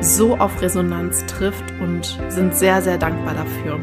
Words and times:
so 0.00 0.36
auf 0.36 0.60
Resonanz 0.60 1.24
trifft 1.26 1.64
und 1.80 2.18
sind 2.28 2.54
sehr, 2.54 2.82
sehr 2.82 2.98
dankbar 2.98 3.34
dafür. 3.34 3.80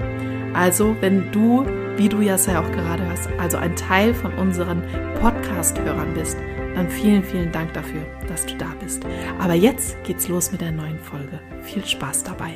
Also, 0.53 0.95
wenn 1.01 1.31
du, 1.31 1.65
wie 1.97 2.09
du 2.09 2.21
ja 2.21 2.35
auch 2.35 2.71
gerade 2.71 3.05
hörst, 3.07 3.29
also 3.39 3.57
ein 3.57 3.75
Teil 3.75 4.13
von 4.13 4.33
unseren 4.35 4.83
Podcast-Hörern 5.19 6.13
bist, 6.13 6.37
dann 6.75 6.89
vielen, 6.89 7.23
vielen 7.23 7.51
Dank 7.51 7.73
dafür, 7.73 8.01
dass 8.27 8.45
du 8.45 8.55
da 8.55 8.67
bist. 8.79 9.03
Aber 9.39 9.53
jetzt 9.53 9.95
geht's 10.03 10.27
los 10.27 10.51
mit 10.51 10.61
der 10.61 10.71
neuen 10.71 10.99
Folge. 10.99 11.39
Viel 11.61 11.85
Spaß 11.85 12.23
dabei. 12.23 12.53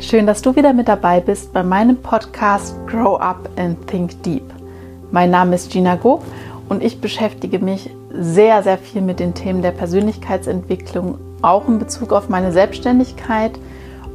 Schön, 0.00 0.26
dass 0.26 0.42
du 0.42 0.54
wieder 0.54 0.72
mit 0.72 0.88
dabei 0.88 1.20
bist 1.20 1.52
bei 1.52 1.62
meinem 1.62 1.96
Podcast 1.96 2.74
Grow 2.86 3.20
Up 3.20 3.48
and 3.56 3.86
Think 3.86 4.22
Deep. 4.22 4.44
Mein 5.10 5.30
Name 5.30 5.54
ist 5.54 5.70
Gina 5.70 5.96
Gob 5.96 6.24
und 6.68 6.82
ich 6.82 7.00
beschäftige 7.00 7.58
mich 7.58 7.90
sehr, 8.12 8.62
sehr 8.62 8.78
viel 8.78 9.00
mit 9.00 9.20
den 9.20 9.34
Themen 9.34 9.62
der 9.62 9.70
Persönlichkeitsentwicklung, 9.70 11.18
auch 11.42 11.68
in 11.68 11.78
Bezug 11.78 12.12
auf 12.12 12.28
meine 12.28 12.52
Selbstständigkeit. 12.52 13.52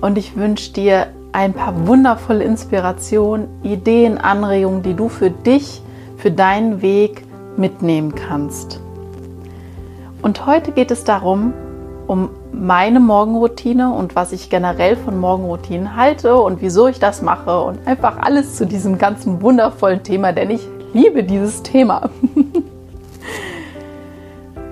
Und 0.01 0.17
ich 0.17 0.35
wünsche 0.35 0.73
dir 0.73 1.07
ein 1.31 1.53
paar 1.53 1.87
wundervolle 1.87 2.43
Inspirationen, 2.43 3.47
Ideen, 3.63 4.17
Anregungen, 4.17 4.83
die 4.83 4.93
du 4.93 5.09
für 5.09 5.31
dich, 5.31 5.81
für 6.17 6.31
deinen 6.31 6.81
Weg 6.81 7.23
mitnehmen 7.57 8.13
kannst. 8.13 8.79
Und 10.21 10.45
heute 10.45 10.71
geht 10.71 10.91
es 10.91 11.03
darum, 11.03 11.53
um 12.05 12.29
meine 12.51 12.99
Morgenroutine 12.99 13.93
und 13.93 14.15
was 14.15 14.31
ich 14.31 14.49
generell 14.49 14.95
von 14.95 15.19
Morgenroutinen 15.19 15.95
halte 15.95 16.35
und 16.35 16.61
wieso 16.61 16.87
ich 16.87 16.99
das 16.99 17.21
mache 17.21 17.61
und 17.61 17.87
einfach 17.87 18.17
alles 18.19 18.55
zu 18.55 18.65
diesem 18.65 18.97
ganzen 18.97 19.41
wundervollen 19.41 20.03
Thema, 20.03 20.33
denn 20.33 20.51
ich 20.51 20.67
liebe 20.93 21.23
dieses 21.23 21.63
Thema. 21.63 22.09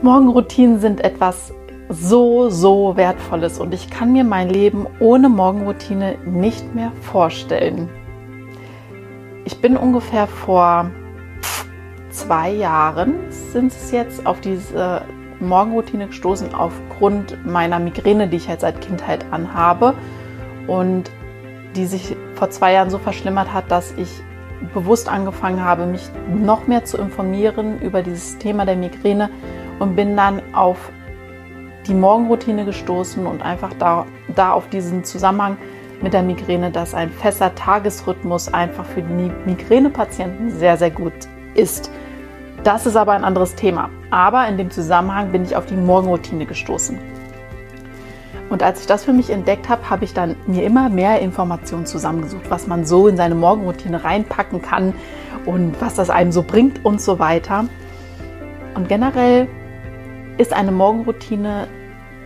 Morgenroutinen 0.02 0.80
sind 0.80 1.04
etwas 1.04 1.54
so, 1.90 2.50
so 2.50 2.96
Wertvolles 2.96 3.60
und 3.60 3.74
ich 3.74 3.90
kann 3.90 4.14
mir 4.14 4.24
mein 4.24 4.50
Leben 4.50 4.88
ohne 5.00 5.30
Morgenroutine 5.30 6.16
nicht 6.26 6.74
mehr 6.74 6.92
vorstellen. 7.02 7.90
Ich 9.46 9.60
bin 9.60 9.76
ungefähr 9.76 10.28
vor 10.28 10.90
zwei 12.12 12.52
Jahren, 12.52 13.16
sind 13.30 13.72
es 13.72 13.92
jetzt, 13.92 14.26
auf 14.26 14.42
diese 14.42 15.02
Morgenroutine 15.40 16.08
gestoßen 16.08 16.54
aufgrund 16.54 17.46
meiner 17.46 17.80
Migräne, 17.80 18.28
die 18.28 18.38
ich 18.38 18.48
halt 18.48 18.62
seit 18.62 18.82
Kindheit 18.82 19.26
anhabe 19.32 19.96
und 20.68 21.12
die 21.76 21.86
sich 21.86 22.16
vor 22.36 22.50
zwei 22.50 22.74
Jahren 22.74 22.90
so 22.90 23.00
verschlimmert 23.00 23.54
hat, 23.54 23.72
dass 23.72 23.94
ich 23.98 24.10
bewusst 24.74 25.10
angefangen 25.10 25.64
habe, 25.64 25.86
mich 25.86 26.10
noch 26.34 26.68
mehr 26.68 26.86
zu 26.86 26.98
informieren 26.98 27.80
über 27.82 28.02
dieses 28.02 28.38
Thema 28.38 28.66
der 28.66 28.76
Migräne 28.76 29.30
und 29.80 29.96
bin 29.96 30.16
dann 30.16 30.42
auf 30.54 30.92
die 31.88 31.94
Morgenroutine 31.94 32.66
gestoßen 32.66 33.26
und 33.26 33.42
einfach 33.42 33.74
da, 33.80 34.06
da 34.36 34.52
auf 34.52 34.70
diesen 34.70 35.04
Zusammenhang 35.04 35.58
mit 36.02 36.14
der 36.14 36.24
Migräne, 36.24 36.72
dass 36.72 36.94
ein 36.94 37.10
fester 37.10 37.54
Tagesrhythmus 37.56 38.54
einfach 38.54 38.86
für 38.86 39.02
die 39.02 39.32
Migränepatienten 39.46 40.52
sehr, 40.52 40.78
sehr 40.78 40.92
gut 40.92 41.14
ist. 41.54 41.92
Das 42.64 42.86
ist 42.86 42.96
aber 42.96 43.14
ein 43.14 43.24
anderes 43.24 43.56
Thema. 43.56 43.90
Aber 44.12 44.48
in 44.48 44.58
dem 44.58 44.70
Zusammenhang 44.70 45.32
bin 45.32 45.44
ich 45.44 45.56
auf 45.56 45.66
die 45.66 45.76
Morgenroutine 45.76 46.46
gestoßen. 46.46 47.00
Und 48.52 48.64
als 48.64 48.82
ich 48.82 48.86
das 48.86 49.06
für 49.06 49.14
mich 49.14 49.30
entdeckt 49.30 49.70
habe, 49.70 49.90
habe 49.90 50.04
ich 50.04 50.14
dann 50.14 50.36
mir 50.46 50.64
immer 50.64 50.90
mehr 50.90 51.22
Informationen 51.22 51.86
zusammengesucht, 51.86 52.52
was 52.52 52.68
man 52.68 52.86
so 52.86 53.08
in 53.08 53.16
seine 53.16 53.34
Morgenroutine 53.34 54.04
reinpacken 54.04 54.62
kann 54.62 54.94
und 55.46 55.80
was 55.80 55.96
das 55.96 56.10
einem 56.10 56.34
so 56.34 56.44
bringt 56.44 56.84
und 56.84 57.00
so 57.00 57.18
weiter. 57.18 57.64
Und 58.76 58.90
generell 58.90 59.48
ist 60.38 60.52
eine 60.52 60.74
Morgenroutine, 60.74 61.70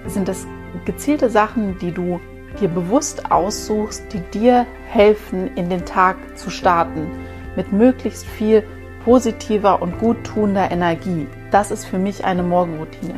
sind 0.08 0.28
das 0.28 0.48
gezielte 0.84 1.30
Sachen, 1.30 1.78
die 1.78 1.92
du 1.92 2.20
dir 2.60 2.70
bewusst 2.70 3.32
aussuchst, 3.32 4.12
die 4.12 4.22
dir 4.34 4.66
helfen, 4.88 5.56
in 5.56 5.70
den 5.70 5.86
Tag 5.86 6.18
zu 6.40 6.50
starten, 6.50 7.08
mit 7.56 7.72
möglichst 7.72 8.26
viel 8.26 8.64
positiver 9.04 9.80
und 9.80 10.00
guttunender 10.00 10.72
Energie. 10.72 11.28
Das 11.52 11.70
ist 11.70 11.86
für 11.86 12.00
mich 12.00 12.26
eine 12.26 12.42
Morgenroutine. 12.42 13.14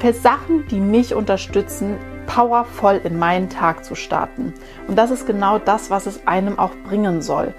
Für 0.00 0.12
Sachen, 0.12 0.64
die 0.68 0.78
mich 0.78 1.14
unterstützen, 1.16 1.96
powervoll 2.28 3.00
in 3.02 3.18
meinen 3.18 3.50
Tag 3.50 3.84
zu 3.84 3.96
starten. 3.96 4.54
Und 4.86 4.96
das 4.96 5.10
ist 5.10 5.26
genau 5.26 5.58
das, 5.58 5.90
was 5.90 6.06
es 6.06 6.24
einem 6.24 6.56
auch 6.56 6.70
bringen 6.88 7.20
soll. 7.20 7.52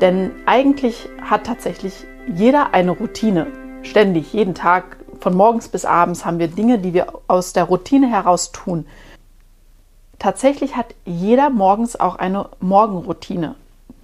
Denn 0.00 0.32
eigentlich 0.46 1.08
hat 1.22 1.46
tatsächlich 1.46 2.04
jeder 2.26 2.74
eine 2.74 2.90
Routine. 2.90 3.46
Ständig, 3.82 4.32
jeden 4.32 4.54
Tag 4.54 4.96
von 5.20 5.36
morgens 5.36 5.68
bis 5.68 5.84
abends 5.84 6.24
haben 6.24 6.40
wir 6.40 6.48
Dinge, 6.48 6.80
die 6.80 6.92
wir 6.92 7.12
aus 7.28 7.52
der 7.52 7.64
Routine 7.64 8.10
heraus 8.10 8.50
tun. 8.50 8.84
Tatsächlich 10.18 10.74
hat 10.74 10.94
jeder 11.04 11.50
morgens 11.50 11.98
auch 11.98 12.16
eine 12.16 12.48
Morgenroutine. 12.58 13.54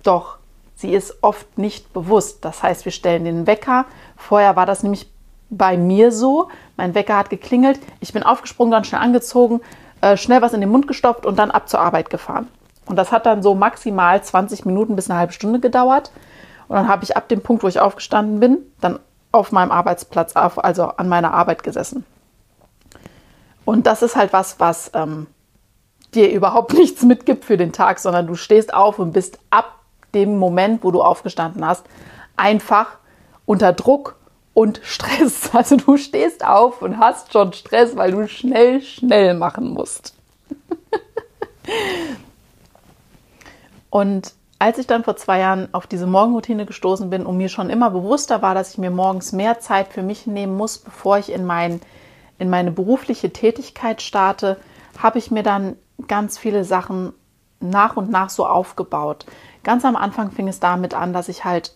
Doch 0.05 0.39
sie 0.77 0.95
ist 0.95 1.17
oft 1.23 1.59
nicht 1.59 1.93
bewusst. 1.93 2.45
Das 2.45 2.63
heißt, 2.63 2.85
wir 2.85 2.93
stellen 2.93 3.25
den 3.25 3.49
Wecker. 3.49 3.87
Vorher 4.17 4.55
war 4.55 4.67
das 4.67 4.85
nämlich 4.85 5.11
bei 5.51 5.77
mir 5.77 6.13
so. 6.13 6.49
Mein 6.77 6.95
Wecker 6.95 7.17
hat 7.17 7.31
geklingelt. 7.31 7.81
Ich 8.01 8.13
bin 8.13 8.23
aufgesprungen, 8.23 8.73
dann 8.73 8.85
schnell 8.85 9.01
angezogen, 9.01 9.61
äh, 10.01 10.17
schnell 10.17 10.43
was 10.43 10.53
in 10.53 10.61
den 10.61 10.71
Mund 10.71 10.87
gestopft 10.87 11.27
und 11.27 11.39
dann 11.39 11.51
ab 11.51 11.69
zur 11.69 11.81
Arbeit 11.81 12.11
gefahren. 12.11 12.49
Und 12.87 12.97
das 12.97 13.13
hat 13.13 13.27
dann 13.27 13.43
so 13.43 13.55
maximal 13.55 14.23
20 14.23 14.65
Minuten 14.65 14.97
bis 14.97 15.11
eine 15.11 15.19
halbe 15.19 15.33
Stunde 15.33 15.61
gedauert. 15.61 16.11
Und 16.69 16.77
dann 16.77 16.89
habe 16.89 17.05
ich 17.05 17.17
ab 17.17 17.29
dem 17.29 17.43
Punkt, 17.43 17.63
wo 17.63 17.69
ich 17.69 17.81
aufgestanden 17.81 18.41
bin, 18.41 18.59
dann 18.81 18.99
auf 19.33 19.53
meinem 19.53 19.71
Arbeitsplatz, 19.71 20.35
also 20.35 20.85
an 20.85 21.09
meiner 21.09 21.35
Arbeit 21.35 21.63
gesessen. 21.63 22.05
Und 23.65 23.87
das 23.87 24.03
ist 24.03 24.17
halt 24.17 24.33
was, 24.33 24.59
was 24.61 24.91
ähm, 24.95 25.27
dir 26.15 26.31
überhaupt 26.31 26.73
nichts 26.79 27.03
mitgibt 27.03 27.45
für 27.45 27.57
den 27.57 27.73
Tag, 27.73 27.99
sondern 27.99 28.27
du 28.27 28.35
stehst 28.35 28.73
auf 28.73 28.99
und 28.99 29.13
bist 29.13 29.39
ab 29.51 29.75
dem 30.15 30.39
Moment, 30.39 30.83
wo 30.85 30.91
du 30.91 31.03
aufgestanden 31.03 31.67
hast, 31.67 31.85
einfach 32.37 32.87
unter 33.45 33.73
Druck 33.73 34.17
und 34.59 34.81
Stress. 34.83 35.51
Also 35.53 35.77
du 35.77 35.97
stehst 35.97 36.45
auf 36.45 36.83
und 36.83 36.99
hast 36.99 37.33
schon 37.33 37.53
Stress, 37.53 37.95
weil 37.95 38.11
du 38.11 38.27
schnell, 38.27 38.83
schnell 38.83 39.35
machen 39.35 39.73
musst. 39.73 40.15
und 43.91 44.35
als 44.59 44.79
ich 44.79 44.89
dann 44.89 45.05
vor 45.05 45.17
zwei 45.17 45.39
Jahren 45.39 45.73
auf 45.73 45.87
diese 45.87 46.09
Morgenroutine 46.09 46.67
gestoßen 46.67 47.09
bin 47.09 47.25
und 47.25 47.37
mir 47.37 47.49
schon 47.49 47.71
immer 47.71 47.91
bewusster 47.91 48.43
war, 48.43 48.57
dass 48.57 48.73
ich 48.73 48.79
mir 48.79 48.91
morgens 48.91 49.31
mehr 49.31 49.61
Zeit 49.61 49.93
für 49.93 50.03
mich 50.03 50.27
nehmen 50.27 50.57
muss, 50.57 50.79
bevor 50.79 51.19
ich 51.19 51.31
in, 51.31 51.47
mein, 51.47 51.81
in 52.41 52.51
meine 52.51 52.73
berufliche 52.73 53.33
Tätigkeit 53.33 54.03
starte, 54.03 54.57
habe 55.01 55.21
ich 55.21 55.31
mir 55.31 55.45
dann 55.45 55.77
ganz 56.09 56.37
viele 56.37 56.65
Sachen 56.65 57.13
nach 57.61 57.97
und 57.97 58.11
nach 58.11 58.31
so 58.31 58.45
aufgebaut. 58.45 59.25
Ganz 59.63 59.85
am 59.85 59.95
Anfang 59.95 60.33
fing 60.33 60.49
es 60.49 60.59
damit 60.59 60.95
an, 60.95 61.13
dass 61.13 61.29
ich 61.29 61.45
halt 61.45 61.75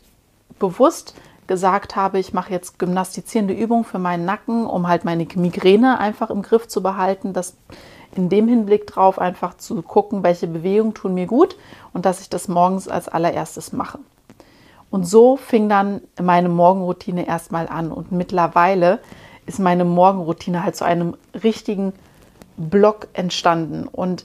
bewusst 0.59 1.15
gesagt 1.53 1.97
habe, 1.97 2.19
ich 2.19 2.33
mache 2.33 2.51
jetzt 2.51 2.79
gymnastizierende 2.79 3.53
Übungen 3.53 3.85
für 3.85 3.99
meinen 3.99 4.25
Nacken, 4.25 4.65
um 4.65 4.89
halt 4.89 5.05
meine 5.05 5.27
Migräne 5.35 6.01
einfach 6.01 6.31
im 6.31 6.41
Griff 6.41 6.67
zu 6.67 6.83
behalten. 6.83 7.35
Das 7.35 7.59
in 8.17 8.31
dem 8.31 8.49
Hinblick 8.49 8.87
drauf 8.87 9.19
einfach 9.19 9.59
zu 9.59 9.83
gucken, 9.83 10.23
welche 10.23 10.47
Bewegungen 10.47 10.95
tun 10.95 11.13
mir 11.13 11.27
gut 11.27 11.57
und 11.93 12.07
dass 12.07 12.23
ich 12.23 12.31
das 12.31 12.49
morgens 12.49 12.89
als 12.89 13.07
allererstes 13.09 13.75
mache. 13.75 13.99
Und 14.91 15.05
so 15.07 15.37
fing 15.37 15.69
dann 15.69 16.01
meine 16.21 16.49
Morgenroutine 16.49 17.27
erstmal 17.27 17.69
an 17.69 17.93
und 17.93 18.13
mittlerweile 18.13 18.99
ist 19.45 19.59
meine 19.59 19.85
Morgenroutine 19.85 20.65
halt 20.65 20.77
zu 20.77 20.85
einem 20.85 21.17
richtigen 21.43 21.93
Block 22.57 23.09
entstanden 23.13 23.89
und 23.91 24.25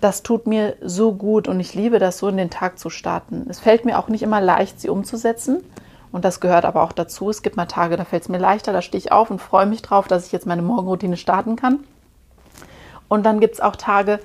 das 0.00 0.22
tut 0.22 0.46
mir 0.46 0.76
so 0.80 1.12
gut 1.12 1.46
und 1.46 1.60
ich 1.60 1.74
liebe 1.74 1.98
das 1.98 2.18
so 2.18 2.28
in 2.28 2.36
den 2.36 2.50
Tag 2.50 2.78
zu 2.78 2.90
starten. 2.90 3.46
Es 3.48 3.60
fällt 3.60 3.84
mir 3.84 3.98
auch 3.98 4.08
nicht 4.08 4.22
immer 4.22 4.40
leicht, 4.40 4.80
sie 4.80 4.88
umzusetzen. 4.88 5.62
Und 6.12 6.24
das 6.24 6.40
gehört 6.40 6.64
aber 6.64 6.82
auch 6.82 6.92
dazu. 6.92 7.30
Es 7.30 7.42
gibt 7.42 7.56
mal 7.56 7.66
Tage, 7.66 7.96
da 7.96 8.04
fällt 8.04 8.24
es 8.24 8.28
mir 8.28 8.38
leichter, 8.38 8.72
da 8.72 8.82
stehe 8.82 8.98
ich 8.98 9.12
auf 9.12 9.30
und 9.30 9.40
freue 9.40 9.66
mich 9.66 9.82
drauf, 9.82 10.08
dass 10.08 10.26
ich 10.26 10.32
jetzt 10.32 10.46
meine 10.46 10.62
Morgenroutine 10.62 11.16
starten 11.16 11.56
kann. 11.56 11.80
Und 13.08 13.24
dann 13.24 13.40
gibt 13.40 13.54
es 13.54 13.60
auch 13.60 13.76
Tage, 13.76 14.20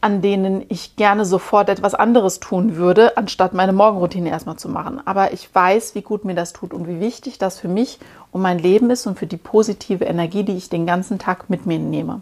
an 0.00 0.20
denen 0.20 0.64
ich 0.68 0.96
gerne 0.96 1.24
sofort 1.24 1.68
etwas 1.68 1.94
anderes 1.94 2.40
tun 2.40 2.74
würde, 2.74 3.16
anstatt 3.16 3.54
meine 3.54 3.72
Morgenroutine 3.72 4.30
erstmal 4.30 4.56
zu 4.56 4.68
machen. 4.68 5.00
Aber 5.04 5.32
ich 5.32 5.54
weiß, 5.54 5.94
wie 5.94 6.02
gut 6.02 6.24
mir 6.24 6.34
das 6.34 6.52
tut 6.52 6.74
und 6.74 6.88
wie 6.88 6.98
wichtig 6.98 7.38
das 7.38 7.60
für 7.60 7.68
mich 7.68 8.00
und 8.32 8.42
mein 8.42 8.58
Leben 8.58 8.90
ist 8.90 9.06
und 9.06 9.16
für 9.16 9.28
die 9.28 9.36
positive 9.36 10.04
Energie, 10.04 10.42
die 10.42 10.56
ich 10.56 10.68
den 10.68 10.86
ganzen 10.86 11.20
Tag 11.20 11.48
mit 11.48 11.66
mir 11.66 11.78
nehme. 11.78 12.20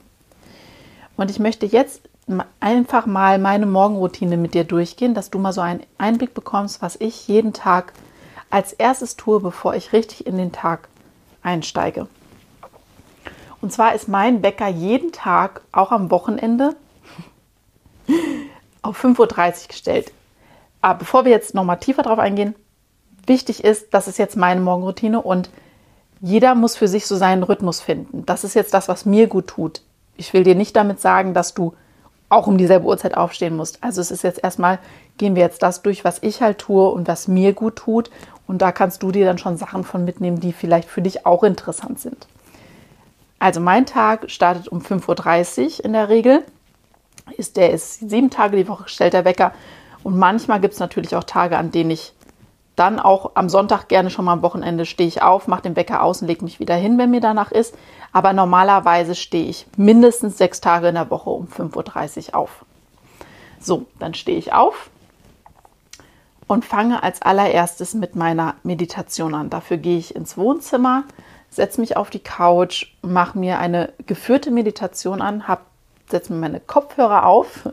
Und 1.17 1.31
ich 1.31 1.39
möchte 1.39 1.65
jetzt 1.65 2.03
einfach 2.61 3.07
mal 3.07 3.39
meine 3.39 3.67
Morgenroutine 3.67 4.37
mit 4.37 4.53
dir 4.53 4.65
durchgehen, 4.65 5.15
dass 5.15 5.31
du 5.31 5.39
mal 5.39 5.53
so 5.53 5.63
einen 5.63 5.83
Einblick 5.97 6.35
bekommst, 6.35 6.83
was 6.83 6.97
ich 6.97 7.29
jeden 7.29 7.55
Tag 7.55 7.95
als 8.51 8.73
erstes 8.73 9.17
tue, 9.17 9.41
bevor 9.41 9.75
ich 9.75 9.93
richtig 9.93 10.27
in 10.27 10.37
den 10.37 10.53
Tag 10.53 10.89
einsteige. 11.43 12.09
Und 13.61 13.73
zwar 13.73 13.95
ist 13.95 14.09
mein 14.09 14.43
Wecker 14.43 14.69
jeden 14.69 15.13
Tag, 15.13 15.63
auch 15.73 15.93
am 15.93 16.11
Wochenende, 16.11 16.75
auf 18.83 19.03
5.30 19.03 19.19
Uhr 19.63 19.69
gestellt. 19.69 20.13
Aber 20.81 21.01
bevor 21.01 21.25
wir 21.25 21.33
jetzt 21.33 21.55
nochmal 21.55 21.79
tiefer 21.79 22.03
drauf 22.03 22.19
eingehen, 22.19 22.55
wichtig 23.27 23.63
ist, 23.65 23.93
das 23.93 24.09
ist 24.09 24.19
jetzt 24.19 24.37
meine 24.37 24.61
Morgenroutine 24.61 25.21
und 25.21 25.51
jeder 26.21 26.55
muss 26.55 26.77
für 26.77 26.89
sich 26.89 27.07
so 27.07 27.17
seinen 27.17 27.43
Rhythmus 27.43 27.81
finden. 27.81 28.25
Das 28.27 28.45
ist 28.45 28.55
jetzt 28.55 28.75
das, 28.75 28.89
was 28.89 29.07
mir 29.07 29.27
gut 29.27 29.47
tut. 29.47 29.83
Ich 30.17 30.33
will 30.33 30.45
dir 30.45 30.55
nicht 30.55 30.77
damit 30.77 31.01
sagen, 31.01 31.33
dass 31.33 31.55
du 31.55 31.75
auch 32.29 32.47
um 32.47 32.59
dieselbe 32.59 32.87
Uhrzeit 32.87 33.17
aufstehen 33.17 33.57
musst. 33.57 33.83
Also 33.83 34.01
es 34.01 34.11
ist 34.11 34.23
jetzt 34.23 34.43
erstmal, 34.43 34.79
gehen 35.19 35.35
wir 35.35 35.43
jetzt 35.43 35.63
das 35.63 35.83
durch, 35.83 36.05
was 36.05 36.19
ich 36.23 36.43
halt 36.43 36.59
tue 36.59 36.89
und 36.89 37.09
was 37.09 37.27
mir 37.27 37.53
gut 37.53 37.77
tut. 37.77 38.11
Und 38.51 38.63
da 38.63 38.73
kannst 38.73 39.05
du 39.05 39.13
dir 39.13 39.27
dann 39.27 39.39
schon 39.39 39.57
Sachen 39.57 39.85
von 39.85 40.05
mitnehmen, 40.05 40.41
die 40.41 40.53
vielleicht 40.53 40.89
für 40.89 41.03
dich 41.03 41.25
auch 41.25 41.45
interessant 41.45 42.01
sind. 42.01 42.27
Also 43.39 43.61
mein 43.61 43.87
Tag 43.87 44.29
startet 44.29 44.67
um 44.67 44.81
5.30 44.81 45.79
Uhr 45.79 45.85
in 45.85 45.93
der 45.93 46.09
Regel 46.09 46.43
ist, 47.37 47.57
der 47.57 47.71
ist 47.71 48.11
sieben 48.11 48.29
Tage 48.29 48.57
die 48.57 48.67
Woche 48.67 48.89
stellt 48.89 49.13
der 49.13 49.25
Wecker. 49.25 49.53
Und 50.03 50.19
manchmal 50.19 50.61
gibt 50.61 50.75
es 50.75 50.81
natürlich 50.81 51.15
auch 51.15 51.23
Tage, 51.23 51.59
an 51.59 51.71
denen 51.71 51.93
ich 51.93 52.13
dann 52.75 52.99
auch 52.99 53.31
am 53.35 53.49
Sonntag 53.49 53.87
gerne 53.87 54.11
schon 54.11 54.25
mal 54.25 54.33
am 54.33 54.43
Wochenende 54.43 54.85
stehe 54.85 55.09
ich 55.09 55.23
auf, 55.23 55.47
mache 55.47 55.63
den 55.63 55.77
Wecker 55.77 56.03
aus 56.03 56.21
und 56.21 56.27
lege 56.27 56.43
mich 56.43 56.59
wieder 56.59 56.75
hin, 56.75 56.99
wenn 56.99 57.13
mir 57.13 57.21
danach 57.21 57.53
ist. 57.53 57.77
Aber 58.11 58.33
normalerweise 58.33 59.15
stehe 59.15 59.49
ich 59.49 59.69
mindestens 59.77 60.39
sechs 60.39 60.61
Tage 60.61 60.89
in 60.89 60.97
der 60.97 61.09
Woche 61.09 61.31
um 61.31 61.47
5.30 61.47 62.31
Uhr 62.31 62.35
auf. 62.35 62.65
So, 63.61 63.87
dann 64.01 64.15
stehe 64.15 64.39
ich 64.39 64.53
auf 64.53 64.91
und 66.51 66.65
fange 66.65 67.03
als 67.05 67.23
allererstes 67.23 67.95
mit 67.95 68.17
meiner 68.17 68.57
Meditation 68.65 69.37
an. 69.37 69.51
Dafür 69.51 69.77
gehe 69.77 69.99
ich 69.99 70.17
ins 70.17 70.37
Wohnzimmer, 70.37 71.05
setze 71.49 71.81
mich 71.81 71.97
auf 71.97 72.11
die 72.11 72.19
Couch, 72.19 72.89
mache 73.03 73.39
mir 73.39 73.61
eine 73.61 73.93
geführte 74.09 74.51
Meditation 74.51 75.23
an, 75.23 75.45
setze 76.09 76.33
mir 76.33 76.41
meine 76.41 76.59
Kopfhörer 76.59 77.25
auf, 77.25 77.69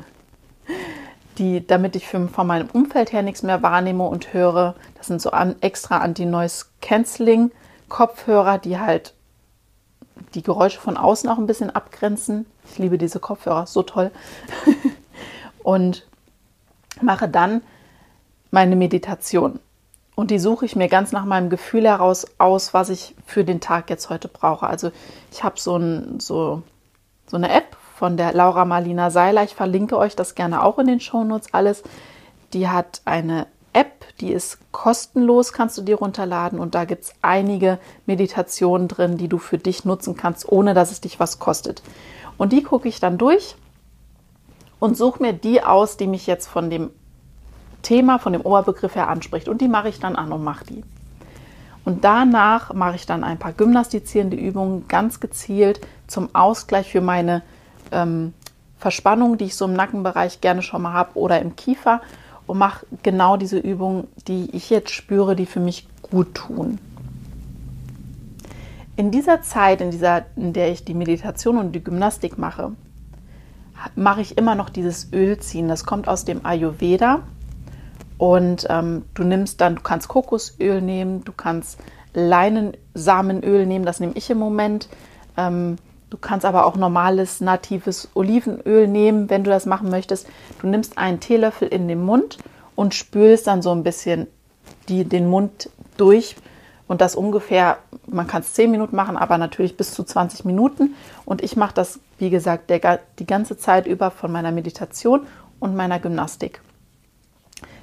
die, 1.39 1.65
damit 1.65 1.95
ich 1.95 2.07
für, 2.07 2.27
von 2.27 2.45
meinem 2.45 2.69
Umfeld 2.71 3.12
her 3.12 3.24
nichts 3.24 3.41
mehr 3.41 3.63
wahrnehme 3.63 4.03
und 4.03 4.31
höre. 4.31 4.75
Das 4.94 5.07
sind 5.07 5.24
so 5.24 5.31
an, 5.31 5.56
extra 5.62 5.97
Anti-Noise-Canceling-Kopfhörer, 5.97 8.59
die 8.59 8.77
halt 8.77 9.15
die 10.35 10.44
Geräusche 10.44 10.79
von 10.79 10.97
außen 10.97 11.27
auch 11.31 11.39
ein 11.39 11.47
bisschen 11.47 11.71
abgrenzen. 11.71 12.45
Ich 12.71 12.77
liebe 12.77 13.00
diese 13.00 13.19
Kopfhörer, 13.19 13.65
so 13.65 13.81
toll. 13.81 14.12
und 15.63 16.06
mache 17.01 17.27
dann 17.27 17.63
meine 18.52 18.76
Meditation. 18.76 19.60
Und 20.16 20.32
die 20.32 20.40
suche 20.40 20.66
ich 20.66 20.76
mir 20.76 20.88
ganz 20.88 21.12
nach 21.12 21.26
meinem 21.26 21.50
Gefühl 21.50 21.86
heraus 21.86 22.26
aus, 22.40 22.74
was 22.74 22.90
ich 22.90 23.16
für 23.26 23.44
den 23.44 23.62
Tag 23.62 23.90
jetzt 23.90 24.10
heute 24.10 24.28
brauche. 24.28 24.66
Also 24.66 24.92
ich 25.32 25.44
habe 25.44 25.60
so, 25.60 25.78
ein, 25.78 26.20
so, 26.20 26.64
so 27.28 27.38
eine 27.38 27.52
App, 27.52 27.78
von 27.98 28.16
der 28.16 28.32
Laura 28.32 28.64
Marlina 28.64 29.10
Seiler. 29.10 29.44
Ich 29.44 29.56
verlinke 29.56 29.98
euch 29.98 30.16
das 30.16 30.36
gerne 30.36 30.64
auch 30.64 30.78
in 30.78 30.86
den 30.86 31.00
Shownotes 31.00 31.54
alles. 31.54 31.82
Die 32.54 32.70
hat 32.70 33.02
eine 33.06 33.48
App, 33.74 34.06
die 34.20 34.32
ist 34.32 34.60
kostenlos, 34.72 35.52
kannst 35.52 35.80
du 35.80 35.82
dir 35.82 35.96
runterladen 35.96 36.60
und 36.60 36.76
da 36.76 36.86
gibt 36.86 37.06
es 37.06 37.14
einige 37.24 37.80
Meditationen 38.06 38.88
drin, 38.88 39.18
die 39.18 39.28
du 39.28 39.40
für 39.40 39.58
dich 39.58 39.84
nutzen 39.84 40.16
kannst, 40.16 40.48
ohne 40.48 40.76
dass 40.76 40.92
es 40.92 41.02
dich 41.02 41.20
was 41.20 41.40
kostet. 41.40 41.82
Und 42.38 42.54
die 42.54 42.62
gucke 42.62 42.88
ich 42.88 43.00
dann 43.00 43.18
durch 43.18 43.56
und 44.80 44.96
suche 44.96 45.22
mir 45.22 45.34
die 45.34 45.64
aus, 45.64 45.98
die 45.98 46.08
mich 46.08 46.28
jetzt 46.28 46.48
von 46.48 46.70
dem 46.70 46.92
Thema, 47.81 48.19
von 48.19 48.33
dem 48.33 48.41
Oberbegriff 48.41 48.95
her 48.95 49.09
anspricht. 49.09 49.47
Und 49.47 49.62
die 49.62 49.68
mache 49.68 49.89
ich 49.89 50.00
dann 50.00 50.15
an 50.15 50.31
und 50.31 50.44
mache 50.44 50.65
die. 50.65 50.83
Und 51.85 52.03
danach 52.03 52.74
mache 52.74 52.95
ich 52.95 53.06
dann 53.06 53.24
ein 53.24 53.38
paar 53.38 53.53
gymnastizierende 53.53 54.35
Übungen 54.35 54.88
ganz 54.88 55.19
gezielt 55.19 55.79
zum 56.07 56.35
Ausgleich 56.35 56.91
für 56.91 57.01
meine 57.01 57.44
ähm, 57.91 58.33
Verspannung, 58.77 59.38
die 59.38 59.45
ich 59.45 59.56
so 59.56 59.65
im 59.65 59.74
Nackenbereich 59.74 60.41
gerne 60.41 60.62
schon 60.62 60.81
mal 60.81 60.94
habe 60.94 61.18
oder 61.18 61.41
im 61.41 61.56
Kiefer 61.56 62.01
und 62.45 62.57
mache 62.57 62.85
genau 63.03 63.38
diese 63.38 63.57
Übungen, 63.57 64.07
die 64.27 64.50
ich 64.51 64.69
jetzt 64.69 64.91
spüre, 64.91 65.35
die 65.35 65.45
für 65.45 65.59
mich 65.59 65.88
gut 66.01 66.35
tun. 66.35 66.79
In 68.95 69.12
dieser 69.12 69.41
Zeit, 69.41 69.79
in, 69.79 69.91
dieser, 69.91 70.25
in 70.35 70.53
der 70.53 70.71
ich 70.71 70.83
die 70.83 70.94
Meditation 70.94 71.57
und 71.57 71.71
die 71.71 71.83
Gymnastik 71.83 72.38
mache, 72.38 72.71
mache 73.95 74.21
ich 74.21 74.38
immer 74.38 74.56
noch 74.56 74.69
dieses 74.69 75.13
Ölziehen. 75.13 75.68
Das 75.68 75.85
kommt 75.85 76.07
aus 76.07 76.25
dem 76.25 76.45
Ayurveda. 76.45 77.21
Und 78.18 78.66
ähm, 78.69 79.06
du 79.14 79.24
nimmst 79.24 79.62
dann, 79.62 79.75
du 79.75 79.81
kannst 79.81 80.08
Kokosöl 80.08 80.81
nehmen, 80.81 81.24
du 81.24 81.31
kannst 81.31 81.80
Leinensamenöl 82.14 83.66
nehmen, 83.66 83.86
das 83.86 84.00
nehme 84.00 84.14
ich 84.16 84.30
im 84.30 84.40
Moment. 84.40 84.90
Ähm, 85.38 85.78
Du 86.10 86.18
kannst 86.18 86.46
aber 86.46 86.66
auch 86.66 86.78
normales 86.78 87.42
natives 87.42 88.10
Olivenöl 88.14 88.88
nehmen, 88.88 89.30
wenn 89.30 89.44
du 89.44 89.50
das 89.50 89.66
machen 89.66 89.90
möchtest. 89.90 90.28
Du 90.62 90.68
nimmst 90.68 90.98
einen 90.98 91.19
Teelöffel 91.19 91.68
in 91.68 91.88
den 91.90 92.04
Mund 92.04 92.38
und 92.75 92.96
spülst 92.96 93.48
dann 93.48 93.62
so 93.62 93.72
ein 93.72 93.84
bisschen 93.84 94.28
die, 94.88 95.04
den 95.04 95.30
Mund 95.30 95.70
durch. 95.98 96.38
Und 96.88 97.02
das 97.02 97.16
ungefähr, 97.16 97.80
man 98.06 98.28
kann 98.28 98.42
es 98.42 98.54
10 98.54 98.72
Minuten 98.72 98.96
machen, 98.96 99.18
aber 99.18 99.38
natürlich 99.38 99.75
bis 99.75 99.94
zu 99.94 100.06
20 100.06 100.46
Minuten. 100.46 100.96
Und 101.25 101.44
ich 101.44 101.58
mache 101.58 101.74
das, 101.74 102.00
wie 102.18 102.30
gesagt, 102.30 102.70
der, 102.70 103.02
die 103.20 103.28
ganze 103.28 103.58
Zeit 103.58 103.86
über 103.86 104.10
von 104.10 104.31
meiner 104.31 104.54
Meditation 104.54 105.28
und 105.60 105.75
meiner 105.75 106.00
Gymnastik. 106.00 106.62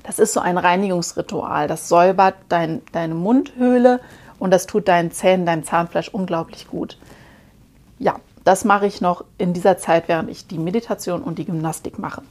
Das 0.05 0.19
ist 0.19 0.33
so 0.33 0.41
ein 0.41 0.59
Reinigungsritual. 0.59 1.67
Das 1.67 1.89
säubert 1.89 2.37
dein, 2.49 2.83
deine 2.93 3.15
Mundhöhle 3.15 4.01
und 4.39 4.53
das 4.53 4.67
tut 4.67 4.87
deinen 4.87 5.11
Zähnen, 5.11 5.47
deinem 5.47 5.65
Zahnfleisch 5.65 6.09
unglaublich 6.09 6.69
gut 6.69 6.97
ja, 7.99 8.17
das 8.45 8.65
mache 8.65 8.87
ich 8.87 9.01
noch 9.01 9.25
in 9.39 9.53
dieser 9.53 9.79
Zeit, 9.79 10.09
während 10.09 10.31
ich 10.31 10.47
die 10.47 10.59
Meditation 10.59 11.23
und 11.23 11.39
die 11.39 11.47
Gymnastik 11.47 11.99
mache. 11.99 12.23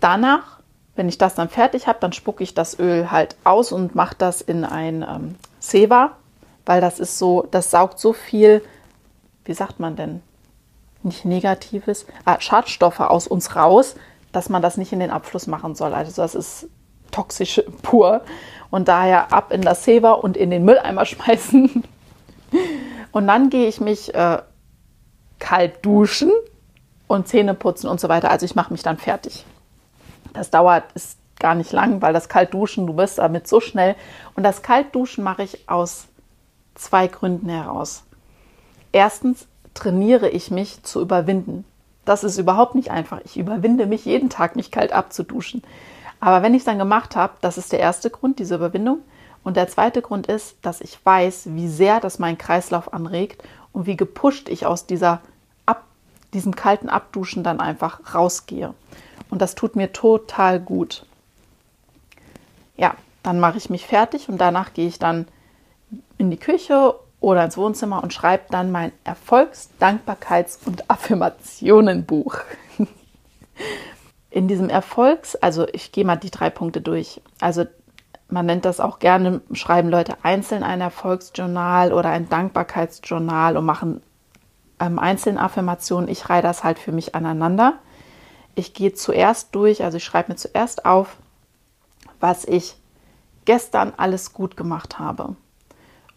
Danach, 0.00 0.60
wenn 0.96 1.08
ich 1.08 1.18
das 1.18 1.34
dann 1.34 1.48
fertig 1.48 1.86
habe, 1.86 1.98
dann 2.00 2.12
spucke 2.12 2.42
ich 2.42 2.54
das 2.54 2.78
Öl 2.78 3.10
halt 3.10 3.36
aus 3.44 3.72
und 3.72 3.94
mache 3.94 4.16
das 4.18 4.40
in 4.40 4.64
ein 4.64 5.02
ähm, 5.02 5.36
Seva, 5.60 6.12
weil 6.66 6.80
das 6.80 6.98
ist 6.98 7.18
so, 7.18 7.46
das 7.50 7.70
saugt 7.70 7.98
so 7.98 8.12
viel, 8.12 8.62
wie 9.44 9.54
sagt 9.54 9.80
man 9.80 9.96
denn, 9.96 10.22
nicht 11.02 11.24
Negatives, 11.24 12.06
ah, 12.24 12.38
Schadstoffe 12.40 13.00
aus 13.00 13.26
uns 13.26 13.56
raus, 13.56 13.96
dass 14.32 14.48
man 14.48 14.62
das 14.62 14.76
nicht 14.76 14.92
in 14.92 15.00
den 15.00 15.10
Abfluss 15.10 15.46
machen 15.46 15.74
soll. 15.74 15.94
Also 15.94 16.20
das 16.20 16.34
ist 16.34 16.68
toxisch 17.10 17.62
pur 17.82 18.22
und 18.70 18.88
daher 18.88 19.32
ab 19.32 19.52
in 19.52 19.62
das 19.62 19.84
Seva 19.84 20.12
und 20.12 20.36
in 20.36 20.50
den 20.50 20.64
Mülleimer 20.64 21.04
schmeißen. 21.06 21.84
Und 23.12 23.26
dann 23.26 23.50
gehe 23.50 23.68
ich 23.68 23.80
mich 23.80 24.14
äh, 24.14 24.42
kalt 25.38 25.84
duschen 25.84 26.30
und 27.06 27.28
Zähne 27.28 27.54
putzen 27.54 27.88
und 27.88 28.00
so 28.00 28.08
weiter. 28.08 28.30
Also 28.30 28.46
ich 28.46 28.54
mache 28.54 28.72
mich 28.72 28.82
dann 28.82 28.96
fertig. 28.96 29.44
Das 30.32 30.50
dauert 30.50 30.84
ist 30.94 31.18
gar 31.38 31.54
nicht 31.54 31.72
lang, 31.72 32.00
weil 32.00 32.14
das 32.14 32.28
Kaltduschen, 32.28 32.86
du 32.86 32.94
bist 32.94 33.18
damit 33.18 33.46
so 33.46 33.60
schnell. 33.60 33.96
Und 34.34 34.44
das 34.44 34.62
Kaltduschen 34.62 35.24
mache 35.24 35.42
ich 35.42 35.68
aus 35.68 36.06
zwei 36.74 37.08
Gründen 37.08 37.48
heraus. 37.48 38.04
Erstens 38.92 39.46
trainiere 39.74 40.28
ich 40.28 40.50
mich 40.50 40.82
zu 40.84 41.00
überwinden. 41.00 41.64
Das 42.04 42.24
ist 42.24 42.38
überhaupt 42.38 42.74
nicht 42.74 42.90
einfach. 42.90 43.20
Ich 43.24 43.36
überwinde 43.36 43.86
mich 43.86 44.04
jeden 44.04 44.28
Tag, 44.30 44.56
mich 44.56 44.70
kalt 44.70 44.92
abzuduschen. 44.92 45.62
Aber 46.20 46.42
wenn 46.42 46.54
ich 46.54 46.60
es 46.60 46.66
dann 46.66 46.78
gemacht 46.78 47.16
habe, 47.16 47.34
das 47.40 47.58
ist 47.58 47.72
der 47.72 47.80
erste 47.80 48.10
Grund, 48.10 48.38
diese 48.38 48.56
Überwindung. 48.56 48.98
Und 49.44 49.56
der 49.56 49.68
zweite 49.68 50.02
Grund 50.02 50.26
ist, 50.26 50.56
dass 50.62 50.80
ich 50.80 51.04
weiß, 51.04 51.48
wie 51.54 51.68
sehr 51.68 52.00
das 52.00 52.18
meinen 52.18 52.38
Kreislauf 52.38 52.92
anregt 52.92 53.42
und 53.72 53.86
wie 53.86 53.96
gepusht 53.96 54.48
ich 54.48 54.66
aus 54.66 54.86
dieser 54.86 55.20
Ab, 55.66 55.84
diesem 56.32 56.54
kalten 56.54 56.88
Abduschen 56.88 57.42
dann 57.42 57.60
einfach 57.60 58.14
rausgehe. 58.14 58.74
Und 59.30 59.42
das 59.42 59.54
tut 59.54 59.76
mir 59.76 59.92
total 59.92 60.60
gut. 60.60 61.06
Ja, 62.76 62.94
dann 63.22 63.40
mache 63.40 63.58
ich 63.58 63.70
mich 63.70 63.86
fertig 63.86 64.28
und 64.28 64.38
danach 64.38 64.74
gehe 64.74 64.88
ich 64.88 64.98
dann 64.98 65.26
in 66.18 66.30
die 66.30 66.36
Küche 66.36 66.94
oder 67.22 67.44
ins 67.44 67.56
Wohnzimmer 67.56 68.02
und 68.02 68.12
schreibe 68.12 68.44
dann 68.50 68.70
mein 68.70 68.92
Erfolgs-, 69.04 69.70
Dankbarkeits- 69.80 70.58
und 70.66 70.90
Affirmationenbuch. 70.90 72.36
in 74.30 74.48
diesem 74.48 74.68
Erfolgs, 74.68 75.36
also 75.36 75.66
ich 75.72 75.92
gehe 75.92 76.04
mal 76.04 76.16
die 76.16 76.30
drei 76.30 76.50
Punkte 76.50 76.80
durch. 76.80 77.20
Also 77.40 77.64
man 78.28 78.46
nennt 78.46 78.64
das 78.64 78.80
auch 78.80 78.98
gerne, 78.98 79.42
schreiben 79.52 79.88
Leute 79.88 80.16
einzeln 80.22 80.62
ein 80.62 80.80
Erfolgsjournal 80.80 81.92
oder 81.92 82.08
ein 82.08 82.28
Dankbarkeitsjournal 82.28 83.56
und 83.56 83.64
machen 83.66 84.02
ähm, 84.80 84.98
einzelne 84.98 85.40
Affirmationen. 85.40 86.08
Ich 86.08 86.28
reihe 86.28 86.42
das 86.42 86.64
halt 86.64 86.78
für 86.78 86.92
mich 86.92 87.14
aneinander. 87.14 87.74
Ich 88.54 88.74
gehe 88.74 88.94
zuerst 88.94 89.54
durch, 89.54 89.84
also 89.84 89.98
ich 89.98 90.04
schreibe 90.04 90.32
mir 90.32 90.36
zuerst 90.36 90.86
auf, 90.86 91.16
was 92.20 92.44
ich 92.46 92.76
gestern 93.44 93.92
alles 93.96 94.32
gut 94.32 94.56
gemacht 94.56 94.98
habe. 94.98 95.36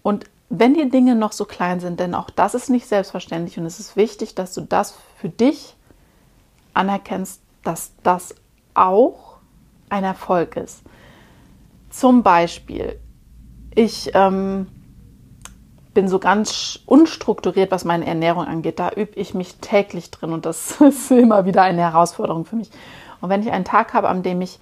Und 0.01 0.25
wenn 0.49 0.73
die 0.73 0.89
Dinge 0.89 1.15
noch 1.15 1.31
so 1.31 1.45
klein 1.45 1.79
sind, 1.79 1.99
denn 1.99 2.13
auch 2.13 2.29
das 2.29 2.53
ist 2.53 2.69
nicht 2.69 2.87
selbstverständlich 2.87 3.57
und 3.57 3.65
es 3.65 3.79
ist 3.79 3.95
wichtig, 3.95 4.35
dass 4.35 4.53
du 4.53 4.61
das 4.61 4.95
für 5.17 5.29
dich 5.29 5.75
anerkennst, 6.73 7.41
dass 7.63 7.91
das 8.03 8.35
auch 8.73 9.37
ein 9.89 10.03
Erfolg 10.03 10.55
ist. 10.55 10.83
Zum 11.89 12.23
Beispiel, 12.23 12.99
ich 13.73 14.11
ähm, 14.13 14.67
bin 15.93 16.07
so 16.07 16.19
ganz 16.19 16.79
unstrukturiert, 16.85 17.71
was 17.71 17.85
meine 17.85 18.05
Ernährung 18.05 18.45
angeht. 18.45 18.79
Da 18.79 18.91
übe 18.91 19.15
ich 19.15 19.33
mich 19.33 19.55
täglich 19.55 20.11
drin 20.11 20.33
und 20.33 20.45
das 20.45 20.71
ist 20.81 21.09
immer 21.09 21.45
wieder 21.45 21.63
eine 21.63 21.81
Herausforderung 21.81 22.45
für 22.45 22.57
mich. 22.57 22.69
Und 23.21 23.29
wenn 23.29 23.41
ich 23.41 23.51
einen 23.51 23.65
Tag 23.65 23.93
habe, 23.93 24.09
an 24.09 24.21
dem 24.21 24.41
ich 24.41 24.59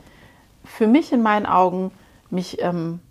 für 0.63 0.87
mich 0.87 1.11
in 1.11 1.21
meinen 1.21 1.45
Augen 1.45 1.91
mich 2.29 2.61
ähm, 2.61 3.01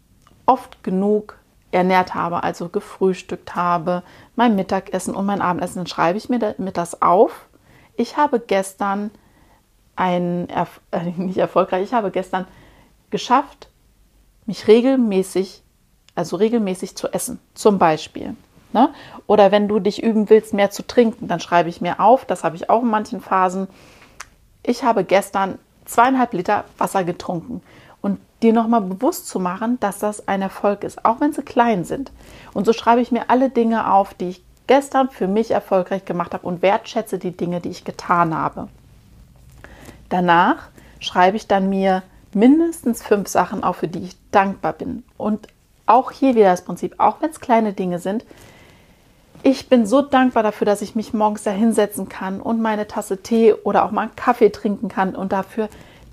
oft 0.47 0.83
genug 0.83 1.37
ernährt 1.73 2.15
habe, 2.15 2.43
also 2.43 2.69
gefrühstückt 2.69 3.57
habe, 3.57 4.03
mein 4.37 4.55
Mittagessen 4.55 5.15
und 5.15 5.27
mein 5.27 5.43
Abendessen, 5.43 5.79
dann 5.79 5.87
schreibe 5.87 6.19
ich 6.19 6.29
mir 6.29 6.39
das 6.73 7.03
auf. 7.03 7.47
Ich 7.97 8.17
habe 8.17 8.41
gestern 8.41 9.11
ein, 9.97 10.49
äh, 10.91 11.05
nicht 11.17 11.39
erfolgreich, 11.39 11.83
ich 11.83 11.95
habe 11.95 12.11
gestern 12.11 12.47
geschafft, 13.11 13.69
mich 14.47 14.69
regelmäßig, 14.69 15.63
also 16.15 16.37
regelmäßig 16.37 16.97
zu 16.97 17.09
essen, 17.09 17.41
zum 17.55 17.79
Beispiel. 17.79 18.37
Ne? 18.73 18.93
Oder 19.27 19.51
wenn 19.51 19.69
du 19.69 19.81
dich 19.81 20.03
üben 20.03 20.31
willst, 20.31 20.55
mehr 20.55 20.71
zu 20.71 20.87
trinken, 20.87 21.29
dann 21.29 21.41
schreibe 21.41 21.69
ich 21.69 21.81
mir 21.81 22.01
auf, 22.01 22.25
das 22.25 22.45
habe 22.45 22.57
ich 22.57 22.71
auch 22.71 22.83
in 22.83 22.89
manchen 22.89 23.21
Phasen. 23.21 23.69
Ich 24.63 24.83
habe 24.83 25.05
gestern 25.05 25.59
zweieinhalb 25.85 26.33
Liter 26.33 26.65
Wasser 26.79 27.05
getrunken 27.05 27.63
und 28.03 28.21
dir 28.43 28.53
nochmal 28.53 28.83
bewusst 28.83 29.29
zu 29.29 29.41
machen, 29.41 29.79
dass 29.81 30.01
das 30.01 30.29
ein 30.29 30.43
Erfolg 30.43 30.85
ist, 30.85 31.05
auch 31.05 31.21
wenn 31.21 31.33
sie 31.33 31.43
klein 31.43 31.85
sind. 31.85 32.13
Und 32.53 32.67
so 32.67 32.75
schreibe 32.75 33.01
ich 33.01 33.13
mir 33.13 33.31
alle 33.31 33.49
Dinge 33.49 33.91
auf, 33.91 34.13
die 34.13 34.29
ich 34.31 34.45
gestern 34.67 35.09
für 35.09 35.29
mich 35.29 35.53
erfolgreich 35.53 36.05
gemacht 36.05 36.35
habe 36.35 36.47
und 36.47 36.61
wertschätze 36.61 37.19
die 37.19 37.37
Dinge, 37.37 37.61
die 37.61 37.71
ich 37.71 37.85
getan 37.85 38.37
habe. 38.37 38.69
Danach 40.09 40.69
schreibe 41.01 41.37
ich 41.37 41.47
dann 41.47 41.69
mir 41.69 42.03
mindestens 42.35 43.03
fünf 43.03 43.29
Sachen 43.29 43.65
auf, 43.65 43.77
für 43.77 43.89
die 43.89 44.05
ich 44.05 44.17
dankbar 44.31 44.73
bin. 44.73 45.05
Und 45.17 45.49
auch 45.87 46.11
hier 46.11 46.35
wieder 46.35 46.51
das 46.51 46.65
Prinzip, 46.65 46.95
auch 46.99 47.21
wenn 47.21 47.31
es 47.31 47.41
kleine 47.41 47.73
Dinge 47.73 47.99
sind, 47.99 48.25
ich 49.45 49.69
bin 49.69 49.87
so 49.87 50.03
dankbar 50.03 50.45
dafür, 50.45 50.67
dass 50.67 50.83
ich 50.83 50.95
mich 50.95 51.13
morgens 51.13 51.43
da 51.43 51.51
hinsetzen 51.51 52.09
kann 52.09 52.41
und 52.41 52.63
meine 52.63 52.87
Tasse 52.87 53.23
Tee 53.23 53.53
oder 53.53 53.85
auch 53.85 53.91
mal 53.91 54.03
einen 54.03 54.17
Kaffee 54.17 54.51
trinken 54.51 54.89
kann 54.89 55.17
und 55.17 55.33
dafür 55.33 55.69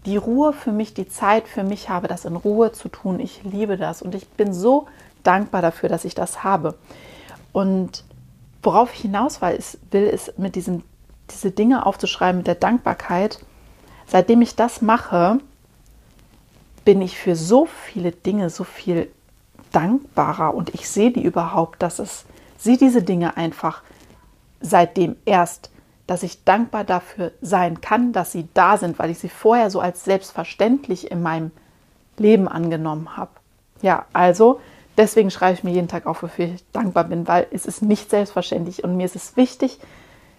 die 0.09 0.17
Ruhe 0.17 0.53
für 0.53 0.71
mich, 0.71 0.95
die 0.95 1.07
Zeit 1.07 1.47
für 1.47 1.63
mich 1.63 1.89
habe, 1.89 2.07
das 2.07 2.25
in 2.25 2.35
Ruhe 2.35 2.71
zu 2.71 2.89
tun. 2.89 3.19
Ich 3.19 3.43
liebe 3.43 3.77
das 3.77 4.01
und 4.01 4.15
ich 4.15 4.27
bin 4.27 4.53
so 4.53 4.87
dankbar 5.21 5.61
dafür, 5.61 5.87
dass 5.87 6.03
ich 6.03 6.15
das 6.15 6.43
habe. 6.43 6.73
Und 7.51 8.03
worauf 8.63 8.91
ich 8.93 9.01
hinaus 9.01 9.39
will, 9.41 10.03
ist 10.07 10.39
mit 10.39 10.55
diesen 10.55 10.83
diese 11.29 11.51
Dinge 11.51 11.85
aufzuschreiben, 11.85 12.39
mit 12.39 12.47
der 12.47 12.55
Dankbarkeit. 12.55 13.39
Seitdem 14.07 14.41
ich 14.41 14.55
das 14.55 14.81
mache, 14.81 15.37
bin 16.85 17.03
ich 17.03 17.19
für 17.19 17.35
so 17.35 17.67
viele 17.67 18.11
Dinge 18.11 18.49
so 18.49 18.63
viel 18.63 19.11
dankbarer 19.71 20.55
und 20.55 20.73
ich 20.73 20.89
sehe 20.89 21.11
die 21.11 21.23
überhaupt, 21.23 21.83
dass 21.83 21.99
es, 21.99 22.25
sehe 22.57 22.77
diese 22.77 23.03
Dinge 23.03 23.37
einfach 23.37 23.83
seitdem 24.59 25.17
erst, 25.25 25.69
dass 26.09 26.23
ich 26.23 26.43
dankbar 26.43 26.85
dafür 26.85 27.33
sein 27.39 27.81
kann, 27.81 28.13
dass 28.13 28.31
sie 28.31 28.47
da 28.55 28.77
sind, 28.77 28.97
weil 28.97 29.11
ich 29.11 29.19
sie 29.19 29.29
vorher 29.29 29.69
so 29.69 29.79
als 29.79 30.03
selbstverständlich 30.03 31.11
in 31.11 31.21
meinem 31.21 31.51
Leben 32.17 32.47
angenommen 32.47 33.15
habe. 33.15 33.29
Ja, 33.83 34.07
also 34.11 34.59
deswegen 34.97 35.29
schreibe 35.29 35.53
ich 35.53 35.63
mir 35.63 35.69
jeden 35.69 35.87
Tag 35.87 36.07
auf, 36.07 36.23
wofür 36.23 36.45
ich 36.45 36.65
dankbar 36.71 37.03
bin, 37.03 37.27
weil 37.27 37.45
es 37.51 37.67
ist 37.67 37.83
nicht 37.83 38.09
selbstverständlich 38.09 38.83
und 38.83 38.97
mir 38.97 39.05
ist 39.05 39.15
es 39.15 39.37
wichtig, 39.37 39.79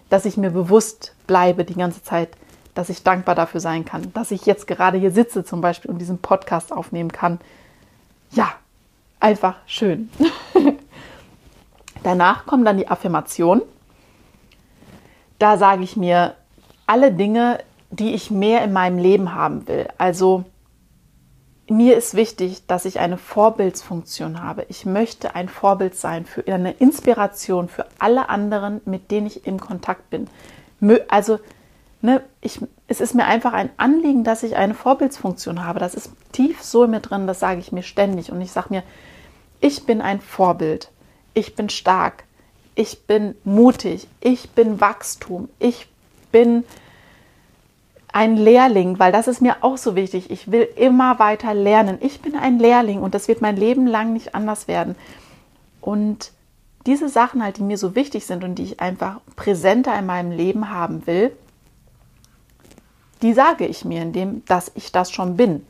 dass 0.09 0.25
ich 0.25 0.37
mir 0.37 0.51
bewusst 0.51 1.15
bleibe 1.29 1.65
die 1.65 1.77
ganze 1.77 2.03
Zeit, 2.03 2.31
dass 2.75 2.89
ich 2.89 3.05
dankbar 3.05 3.37
dafür 3.37 3.61
sein 3.61 3.85
kann, 3.85 4.13
dass 4.13 4.33
ich 4.33 4.47
jetzt 4.47 4.67
gerade 4.67 4.99
hier 4.99 5.13
sitze 5.13 5.45
zum 5.45 5.61
Beispiel 5.61 5.93
und 5.93 5.99
diesen 5.99 6.19
Podcast 6.19 6.73
aufnehmen 6.73 7.13
kann. 7.13 7.39
Ja, 8.33 8.53
einfach 9.21 9.55
schön. 9.67 10.11
Danach 12.03 12.45
kommen 12.45 12.65
dann 12.65 12.77
die 12.77 12.89
Affirmationen. 12.89 13.63
Da 15.41 15.57
sage 15.57 15.83
ich 15.83 15.97
mir 15.97 16.35
alle 16.87 17.13
Dinge, 17.13 17.59
die 17.91 18.15
ich 18.15 18.31
mehr 18.31 18.63
in 18.63 18.73
meinem 18.73 18.99
Leben 18.99 19.35
haben 19.35 19.67
will. 19.67 19.89
Also 19.99 20.45
mir 21.67 21.97
ist 21.97 22.15
wichtig, 22.15 22.67
dass 22.67 22.85
ich 22.85 23.01
eine 23.01 23.17
Vorbildsfunktion 23.17 24.43
habe. 24.43 24.67
Ich 24.69 24.85
möchte 24.85 25.35
ein 25.35 25.49
Vorbild 25.49 25.95
sein 25.97 26.27
für 26.27 26.47
eine 26.47 26.73
Inspiration 26.73 27.69
für 27.69 27.87
alle 27.99 28.29
anderen, 28.29 28.83
mit 28.85 29.11
denen 29.11 29.27
ich 29.29 29.47
im 29.47 29.59
Kontakt 29.59 30.11
bin. 30.11 30.29
Also 31.09 31.39
ne, 32.03 32.23
ich, 32.43 32.61
es 32.87 33.01
ist 33.01 33.15
mir 33.15 33.25
einfach 33.25 33.55
ein 33.55 33.71
Anliegen, 33.79 34.25
dass 34.25 34.43
ich 34.43 34.57
eine 34.57 34.75
Vorbildsfunktion 34.75 35.65
habe. 35.65 35.81
Das 35.81 35.95
ist 35.95 36.13
tief 36.33 36.63
so 36.63 36.85
in 36.85 36.91
mir 36.91 37.01
drin, 37.01 37.27
das 37.27 37.41
sage 37.41 37.61
ich 37.61 37.73
mir 37.73 37.83
ständig. 37.83 38.31
Und 38.31 38.43
ich 38.43 38.53
sage 38.53 38.69
mir, 38.71 38.83
ich 39.61 39.87
bin 39.87 40.03
ein 40.03 40.21
Vorbild. 40.21 40.91
Ich 41.33 41.55
bin 41.55 41.71
stark. 41.71 42.25
Ich 42.81 43.03
bin 43.03 43.35
mutig. 43.45 44.09
Ich 44.23 44.53
bin 44.53 44.81
Wachstum. 44.81 45.51
Ich 45.59 45.87
bin 46.33 46.65
ein 48.11 48.39
Lehrling, 48.39 48.99
weil 48.99 49.13
das 49.13 49.29
ist 49.29 49.43
mir 49.43 49.57
auch 49.61 49.77
so 49.77 49.97
wichtig. 49.97 50.31
Ich 50.31 50.51
will 50.51 50.67
immer 50.77 51.19
weiter 51.19 51.53
lernen. 51.53 51.99
Ich 52.01 52.23
bin 52.23 52.35
ein 52.35 52.59
Lehrling 52.59 53.03
und 53.03 53.13
das 53.15 53.29
wird 53.29 53.43
mein 53.43 53.59
Leben 53.59 53.87
lang 53.87 54.15
nicht 54.15 54.35
anders 54.35 54.67
werden. 54.67 54.97
Und 55.83 56.33
diese 56.87 57.11
Sachen 57.11 57.45
halt, 57.45 57.59
die 57.59 57.65
mir 57.65 57.77
so 57.77 57.95
wichtig 57.95 58.25
sind 58.25 58.45
und 58.45 58.55
die 58.55 58.63
ich 58.63 58.81
einfach 58.81 59.21
präsenter 59.37 59.99
in 59.99 60.07
meinem 60.07 60.31
Leben 60.31 60.71
haben 60.71 61.07
will, 61.07 61.37
die 63.21 63.35
sage 63.35 63.67
ich 63.67 63.85
mir, 63.85 64.01
indem 64.01 64.43
dass 64.47 64.73
ich 64.75 64.91
das 64.91 65.13
schon 65.13 65.37
bin. 65.37 65.67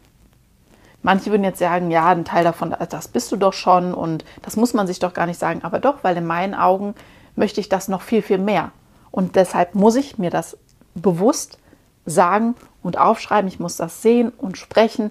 Manche 1.03 1.31
würden 1.31 1.45
jetzt 1.45 1.59
sagen, 1.59 1.91
ja, 1.91 2.09
ein 2.09 2.25
Teil 2.25 2.45
davon, 2.45 2.75
das 2.91 3.09
bist 3.09 3.33
du 3.33 3.37
doch 3.37 3.53
schon 3.53 3.95
und 3.95 4.25
das 4.43 4.57
muss 4.57 4.75
man 4.75 4.87
sich 4.87 4.99
doch 4.99 5.15
gar 5.15 5.27
nicht 5.27 5.39
sagen. 5.39 5.61
Aber 5.63 5.79
doch, 5.79 6.03
weil 6.03 6.17
in 6.17 6.27
meinen 6.27 6.55
Augen 6.55 6.95
möchte 7.37 7.61
ich 7.61 7.69
das 7.69 7.89
noch 7.89 8.03
viel, 8.03 8.23
viel 8.23 8.39
mehr. 8.39 8.73
Und 9.11 9.37
deshalb 9.37 9.75
muss 9.75 9.97
ich 9.97 10.19
mir 10.19 10.31
das 10.31 10.59
bewusst 10.95 11.59
sagen 12.05 12.55
und 12.83 12.99
aufschreiben. 12.99 13.49
Ich 13.49 13.61
muss 13.61 13.77
das 13.77 14.03
sehen 14.03 14.31
und 14.31 14.59
sprechen 14.59 15.11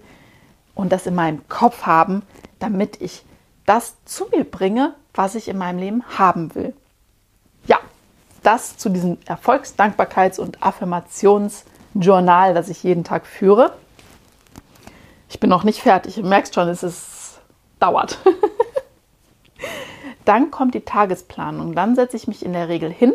und 0.76 0.92
das 0.92 1.08
in 1.08 1.16
meinem 1.16 1.48
Kopf 1.50 1.84
haben, 1.84 2.22
damit 2.60 3.02
ich 3.02 3.26
das 3.66 3.96
zu 4.06 4.26
mir 4.32 4.44
bringe, 4.44 4.94
was 5.14 5.36
ich 5.36 5.48
in 5.48 5.58
meinem 5.58 5.80
Leben 5.80 6.04
haben 6.18 6.54
will. 6.56 6.74
Ja, 7.66 7.80
das 8.44 8.78
zu 8.78 8.90
diesem 8.90 9.18
Erfolgsdankbarkeits- 9.26 10.40
und 10.40 10.62
Affirmations- 10.62 11.64
Journal, 11.94 12.54
das 12.54 12.70
ich 12.70 12.84
jeden 12.84 13.04
Tag 13.04 13.26
führe. 13.26 13.74
Ich 15.30 15.40
bin 15.40 15.50
noch 15.50 15.64
nicht 15.64 15.82
fertig. 15.82 16.16
Du 16.16 16.24
merkst 16.24 16.56
schon, 16.56 16.68
es 16.68 16.84
ist, 16.84 17.40
dauert. 17.80 18.18
dann 20.26 20.52
kommt 20.52 20.74
die 20.74 20.82
Tagesplanung. 20.82 21.76
Dann 21.76 21.96
setze 21.96 22.18
ich 22.18 22.28
mich 22.28 22.44
in 22.44 22.54
der 22.54 22.68
Regel 22.68 22.92
hin. 22.92 23.14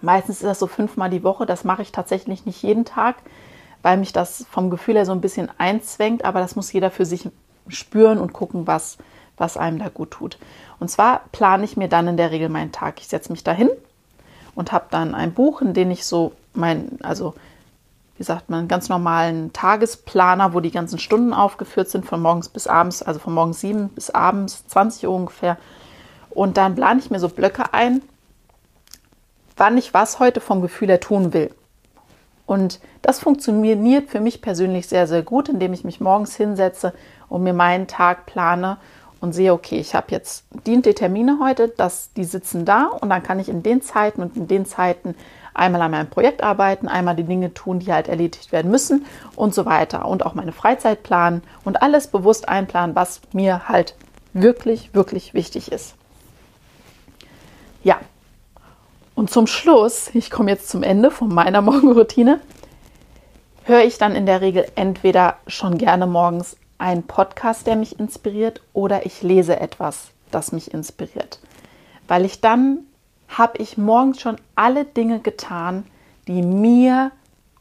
Meistens 0.00 0.36
ist 0.36 0.44
das 0.44 0.60
so 0.60 0.68
fünfmal 0.68 1.10
die 1.10 1.24
Woche. 1.24 1.44
Das 1.44 1.64
mache 1.64 1.82
ich 1.82 1.90
tatsächlich 1.90 2.46
nicht 2.46 2.62
jeden 2.62 2.84
Tag, 2.84 3.16
weil 3.82 3.96
mich 3.96 4.12
das 4.12 4.46
vom 4.50 4.70
Gefühl 4.70 4.94
her 4.94 5.06
so 5.06 5.12
ein 5.12 5.20
bisschen 5.20 5.50
einzwängt. 5.58 6.24
Aber 6.24 6.38
das 6.38 6.54
muss 6.54 6.72
jeder 6.72 6.92
für 6.92 7.04
sich 7.04 7.28
spüren 7.66 8.18
und 8.18 8.32
gucken, 8.32 8.68
was, 8.68 8.96
was 9.36 9.56
einem 9.56 9.80
da 9.80 9.88
gut 9.88 10.12
tut. 10.12 10.38
Und 10.78 10.88
zwar 10.88 11.22
plane 11.32 11.64
ich 11.64 11.76
mir 11.76 11.88
dann 11.88 12.06
in 12.06 12.16
der 12.16 12.30
Regel 12.30 12.48
meinen 12.48 12.72
Tag. 12.72 13.00
Ich 13.00 13.08
setze 13.08 13.32
mich 13.32 13.42
dahin 13.42 13.70
und 14.54 14.70
habe 14.70 14.86
dann 14.90 15.16
ein 15.16 15.34
Buch, 15.34 15.62
in 15.62 15.74
dem 15.74 15.90
ich 15.90 16.04
so 16.04 16.32
mein, 16.54 16.98
also 17.02 17.34
wie 18.18 18.24
sagt 18.24 18.50
man, 18.50 18.66
ganz 18.66 18.88
normalen 18.88 19.52
Tagesplaner, 19.52 20.52
wo 20.52 20.60
die 20.60 20.72
ganzen 20.72 20.98
Stunden 20.98 21.32
aufgeführt 21.32 21.88
sind, 21.88 22.04
von 22.04 22.20
morgens 22.20 22.48
bis 22.48 22.66
abends, 22.66 23.02
also 23.02 23.20
von 23.20 23.32
morgens 23.32 23.60
7 23.60 23.88
bis 23.90 24.10
abends 24.10 24.66
20 24.66 25.06
Uhr 25.06 25.14
ungefähr. 25.14 25.56
Und 26.30 26.56
dann 26.56 26.74
plane 26.74 27.00
ich 27.00 27.10
mir 27.10 27.20
so 27.20 27.28
Blöcke 27.28 27.72
ein, 27.72 28.02
wann 29.56 29.78
ich 29.78 29.94
was 29.94 30.18
heute 30.18 30.40
vom 30.40 30.60
Gefühl 30.60 30.88
her 30.88 31.00
tun 31.00 31.32
will. 31.32 31.54
Und 32.44 32.80
das 33.02 33.20
funktioniert 33.20 34.10
für 34.10 34.20
mich 34.20 34.42
persönlich 34.42 34.88
sehr, 34.88 35.06
sehr 35.06 35.22
gut, 35.22 35.48
indem 35.48 35.72
ich 35.72 35.84
mich 35.84 36.00
morgens 36.00 36.34
hinsetze 36.34 36.94
und 37.28 37.44
mir 37.44 37.52
meinen 37.52 37.86
Tag 37.86 38.26
plane 38.26 38.78
und 39.20 39.32
sehe, 39.32 39.52
okay, 39.52 39.78
ich 39.78 39.94
habe 39.94 40.06
jetzt 40.10 40.44
dient 40.66 40.86
die 40.86 40.94
Termine 40.94 41.38
heute, 41.40 41.68
dass 41.68 42.12
die 42.14 42.24
sitzen 42.24 42.64
da 42.64 42.86
und 42.86 43.10
dann 43.10 43.22
kann 43.22 43.38
ich 43.38 43.48
in 43.48 43.62
den 43.62 43.82
Zeiten 43.82 44.22
und 44.22 44.36
in 44.36 44.48
den 44.48 44.64
Zeiten 44.64 45.14
einmal 45.58 45.82
an 45.82 45.90
meinem 45.90 46.10
Projekt 46.10 46.42
arbeiten, 46.42 46.88
einmal 46.88 47.16
die 47.16 47.24
Dinge 47.24 47.52
tun, 47.54 47.80
die 47.80 47.92
halt 47.92 48.08
erledigt 48.08 48.52
werden 48.52 48.70
müssen 48.70 49.06
und 49.36 49.54
so 49.54 49.66
weiter. 49.66 50.06
Und 50.06 50.24
auch 50.24 50.34
meine 50.34 50.52
Freizeit 50.52 51.02
planen 51.02 51.42
und 51.64 51.82
alles 51.82 52.06
bewusst 52.08 52.48
einplanen, 52.48 52.96
was 52.96 53.20
mir 53.32 53.68
halt 53.68 53.94
wirklich, 54.32 54.94
wirklich 54.94 55.34
wichtig 55.34 55.72
ist. 55.72 55.94
Ja. 57.82 57.98
Und 59.14 59.30
zum 59.30 59.46
Schluss, 59.46 60.10
ich 60.14 60.30
komme 60.30 60.50
jetzt 60.50 60.68
zum 60.68 60.82
Ende 60.82 61.10
von 61.10 61.28
meiner 61.28 61.60
Morgenroutine, 61.62 62.40
höre 63.64 63.84
ich 63.84 63.98
dann 63.98 64.14
in 64.14 64.26
der 64.26 64.40
Regel 64.40 64.66
entweder 64.76 65.36
schon 65.46 65.76
gerne 65.76 66.06
morgens 66.06 66.56
einen 66.78 67.02
Podcast, 67.02 67.66
der 67.66 67.76
mich 67.76 67.98
inspiriert, 67.98 68.62
oder 68.72 69.04
ich 69.04 69.22
lese 69.22 69.58
etwas, 69.58 70.10
das 70.30 70.52
mich 70.52 70.72
inspiriert. 70.72 71.40
Weil 72.06 72.24
ich 72.24 72.40
dann 72.40 72.86
habe 73.28 73.58
ich 73.58 73.78
morgens 73.78 74.20
schon 74.20 74.36
alle 74.54 74.84
Dinge 74.84 75.20
getan, 75.20 75.84
die 76.26 76.42
mir 76.42 77.12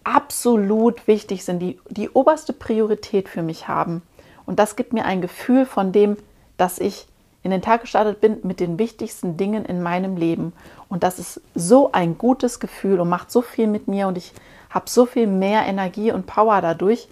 absolut 0.04 1.08
wichtig 1.08 1.44
sind, 1.44 1.60
die 1.60 1.80
die 1.90 2.10
oberste 2.10 2.54
Priorität 2.54 3.28
für 3.30 3.44
mich 3.44 3.68
haben. 3.68 4.02
Und 4.46 4.60
das 4.60 4.76
gibt 4.76 4.94
mir 4.94 5.06
ein 5.06 5.22
Gefühl 5.22 5.66
von 5.66 5.92
dem, 5.92 6.18
dass 6.56 6.80
ich 6.80 7.08
in 7.44 7.52
den 7.52 7.62
Tag 7.62 7.82
gestartet 7.82 8.20
bin 8.22 8.40
mit 8.44 8.60
den 8.60 8.80
wichtigsten 8.80 9.38
Dingen 9.38 9.66
in 9.66 9.82
meinem 9.82 10.18
Leben. 10.18 10.54
Und 10.90 11.04
das 11.04 11.20
ist 11.20 11.42
so 11.56 11.92
ein 11.92 12.18
gutes 12.18 12.60
Gefühl 12.60 13.00
und 13.00 13.10
macht 13.10 13.32
so 13.32 13.42
viel 13.42 13.68
mit 13.68 13.88
mir 13.88 14.08
und 14.08 14.18
ich 14.18 14.34
habe 14.70 14.90
so 14.90 15.06
viel 15.06 15.28
mehr 15.28 15.66
Energie 15.66 16.12
und 16.12 16.26
Power 16.26 16.62
dadurch, 16.62 17.08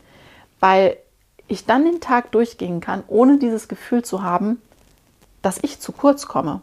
weil 0.59 0.97
ich 1.47 1.65
dann 1.65 1.85
den 1.85 2.01
Tag 2.01 2.31
durchgehen 2.31 2.81
kann, 2.81 3.03
ohne 3.07 3.37
dieses 3.37 3.67
Gefühl 3.67 4.03
zu 4.03 4.23
haben, 4.23 4.61
dass 5.41 5.59
ich 5.61 5.79
zu 5.79 5.91
kurz 5.91 6.27
komme. 6.27 6.61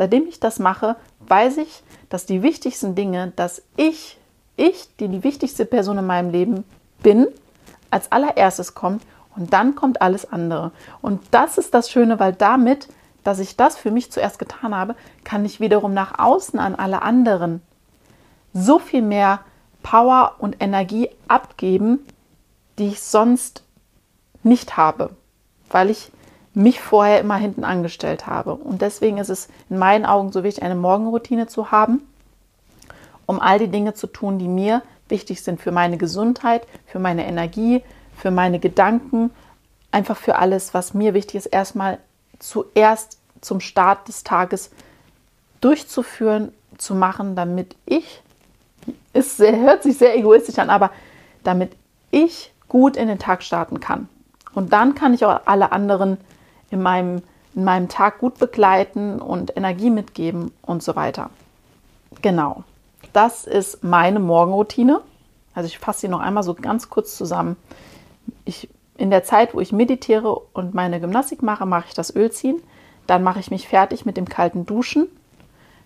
Seitdem 0.00 0.26
ich 0.28 0.40
das 0.40 0.58
mache, 0.58 0.96
weiß 1.28 1.58
ich, 1.58 1.82
dass 2.08 2.24
die 2.24 2.42
wichtigsten 2.42 2.94
Dinge, 2.94 3.34
dass 3.36 3.60
ich, 3.76 4.16
ich, 4.56 4.88
die 4.98 5.08
die 5.08 5.22
wichtigste 5.22 5.66
Person 5.66 5.98
in 5.98 6.06
meinem 6.06 6.30
Leben 6.30 6.64
bin, 7.02 7.26
als 7.90 8.10
allererstes 8.10 8.72
kommt 8.72 9.02
und 9.36 9.52
dann 9.52 9.74
kommt 9.74 10.00
alles 10.00 10.32
andere. 10.32 10.72
Und 11.02 11.20
das 11.32 11.58
ist 11.58 11.74
das 11.74 11.90
Schöne, 11.90 12.18
weil 12.18 12.32
damit, 12.32 12.88
dass 13.24 13.40
ich 13.40 13.58
das 13.58 13.76
für 13.76 13.90
mich 13.90 14.10
zuerst 14.10 14.38
getan 14.38 14.74
habe, 14.74 14.96
kann 15.22 15.44
ich 15.44 15.60
wiederum 15.60 15.92
nach 15.92 16.18
außen 16.18 16.58
an 16.58 16.76
alle 16.76 17.02
anderen 17.02 17.60
so 18.54 18.78
viel 18.78 19.02
mehr 19.02 19.40
Power 19.82 20.36
und 20.38 20.62
Energie 20.62 21.10
abgeben, 21.28 22.06
die 22.78 22.86
ich 22.86 23.02
sonst 23.02 23.64
nicht 24.44 24.78
habe, 24.78 25.10
weil 25.68 25.90
ich 25.90 26.10
mich 26.54 26.80
vorher 26.80 27.20
immer 27.20 27.36
hinten 27.36 27.64
angestellt 27.64 28.26
habe. 28.26 28.54
Und 28.54 28.82
deswegen 28.82 29.18
ist 29.18 29.28
es 29.28 29.48
in 29.68 29.78
meinen 29.78 30.04
Augen 30.04 30.32
so 30.32 30.42
wichtig, 30.42 30.62
eine 30.62 30.74
Morgenroutine 30.74 31.46
zu 31.46 31.70
haben, 31.70 32.02
um 33.26 33.40
all 33.40 33.58
die 33.58 33.68
Dinge 33.68 33.94
zu 33.94 34.06
tun, 34.06 34.38
die 34.38 34.48
mir 34.48 34.82
wichtig 35.08 35.42
sind 35.42 35.60
für 35.60 35.72
meine 35.72 35.96
Gesundheit, 35.96 36.66
für 36.86 36.98
meine 36.98 37.26
Energie, 37.26 37.82
für 38.16 38.30
meine 38.30 38.58
Gedanken, 38.58 39.30
einfach 39.92 40.16
für 40.16 40.36
alles, 40.36 40.74
was 40.74 40.94
mir 40.94 41.14
wichtig 41.14 41.36
ist, 41.36 41.46
erstmal 41.46 41.98
zuerst 42.38 43.18
zum 43.40 43.60
Start 43.60 44.08
des 44.08 44.24
Tages 44.24 44.70
durchzuführen, 45.60 46.52
zu 46.78 46.94
machen, 46.94 47.36
damit 47.36 47.76
ich 47.86 48.22
es 49.12 49.38
hört 49.38 49.82
sich 49.82 49.98
sehr 49.98 50.16
egoistisch 50.16 50.58
an, 50.58 50.70
aber 50.70 50.90
damit 51.44 51.72
ich 52.10 52.52
gut 52.68 52.96
in 52.96 53.08
den 53.08 53.18
Tag 53.18 53.42
starten 53.42 53.80
kann. 53.80 54.08
Und 54.54 54.72
dann 54.72 54.94
kann 54.94 55.14
ich 55.14 55.24
auch 55.24 55.40
alle 55.46 55.72
anderen 55.72 56.18
in 56.70 56.82
meinem, 56.82 57.22
in 57.54 57.64
meinem 57.64 57.88
Tag 57.88 58.18
gut 58.18 58.38
begleiten 58.38 59.20
und 59.20 59.56
Energie 59.56 59.90
mitgeben 59.90 60.52
und 60.62 60.82
so 60.82 60.96
weiter. 60.96 61.30
Genau. 62.22 62.64
Das 63.12 63.46
ist 63.46 63.82
meine 63.82 64.20
Morgenroutine. 64.20 65.00
Also 65.54 65.66
ich 65.66 65.78
fasse 65.78 66.02
sie 66.02 66.08
noch 66.08 66.20
einmal 66.20 66.42
so 66.42 66.54
ganz 66.54 66.90
kurz 66.90 67.16
zusammen. 67.16 67.56
Ich, 68.44 68.68
in 68.96 69.10
der 69.10 69.24
Zeit, 69.24 69.54
wo 69.54 69.60
ich 69.60 69.72
meditiere 69.72 70.34
und 70.52 70.74
meine 70.74 71.00
Gymnastik 71.00 71.42
mache, 71.42 71.66
mache 71.66 71.86
ich 71.88 71.94
das 71.94 72.14
Öl 72.14 72.30
ziehen. 72.30 72.62
Dann 73.06 73.22
mache 73.22 73.40
ich 73.40 73.50
mich 73.50 73.66
fertig 73.66 74.06
mit 74.06 74.16
dem 74.16 74.28
kalten 74.28 74.66
Duschen 74.66 75.08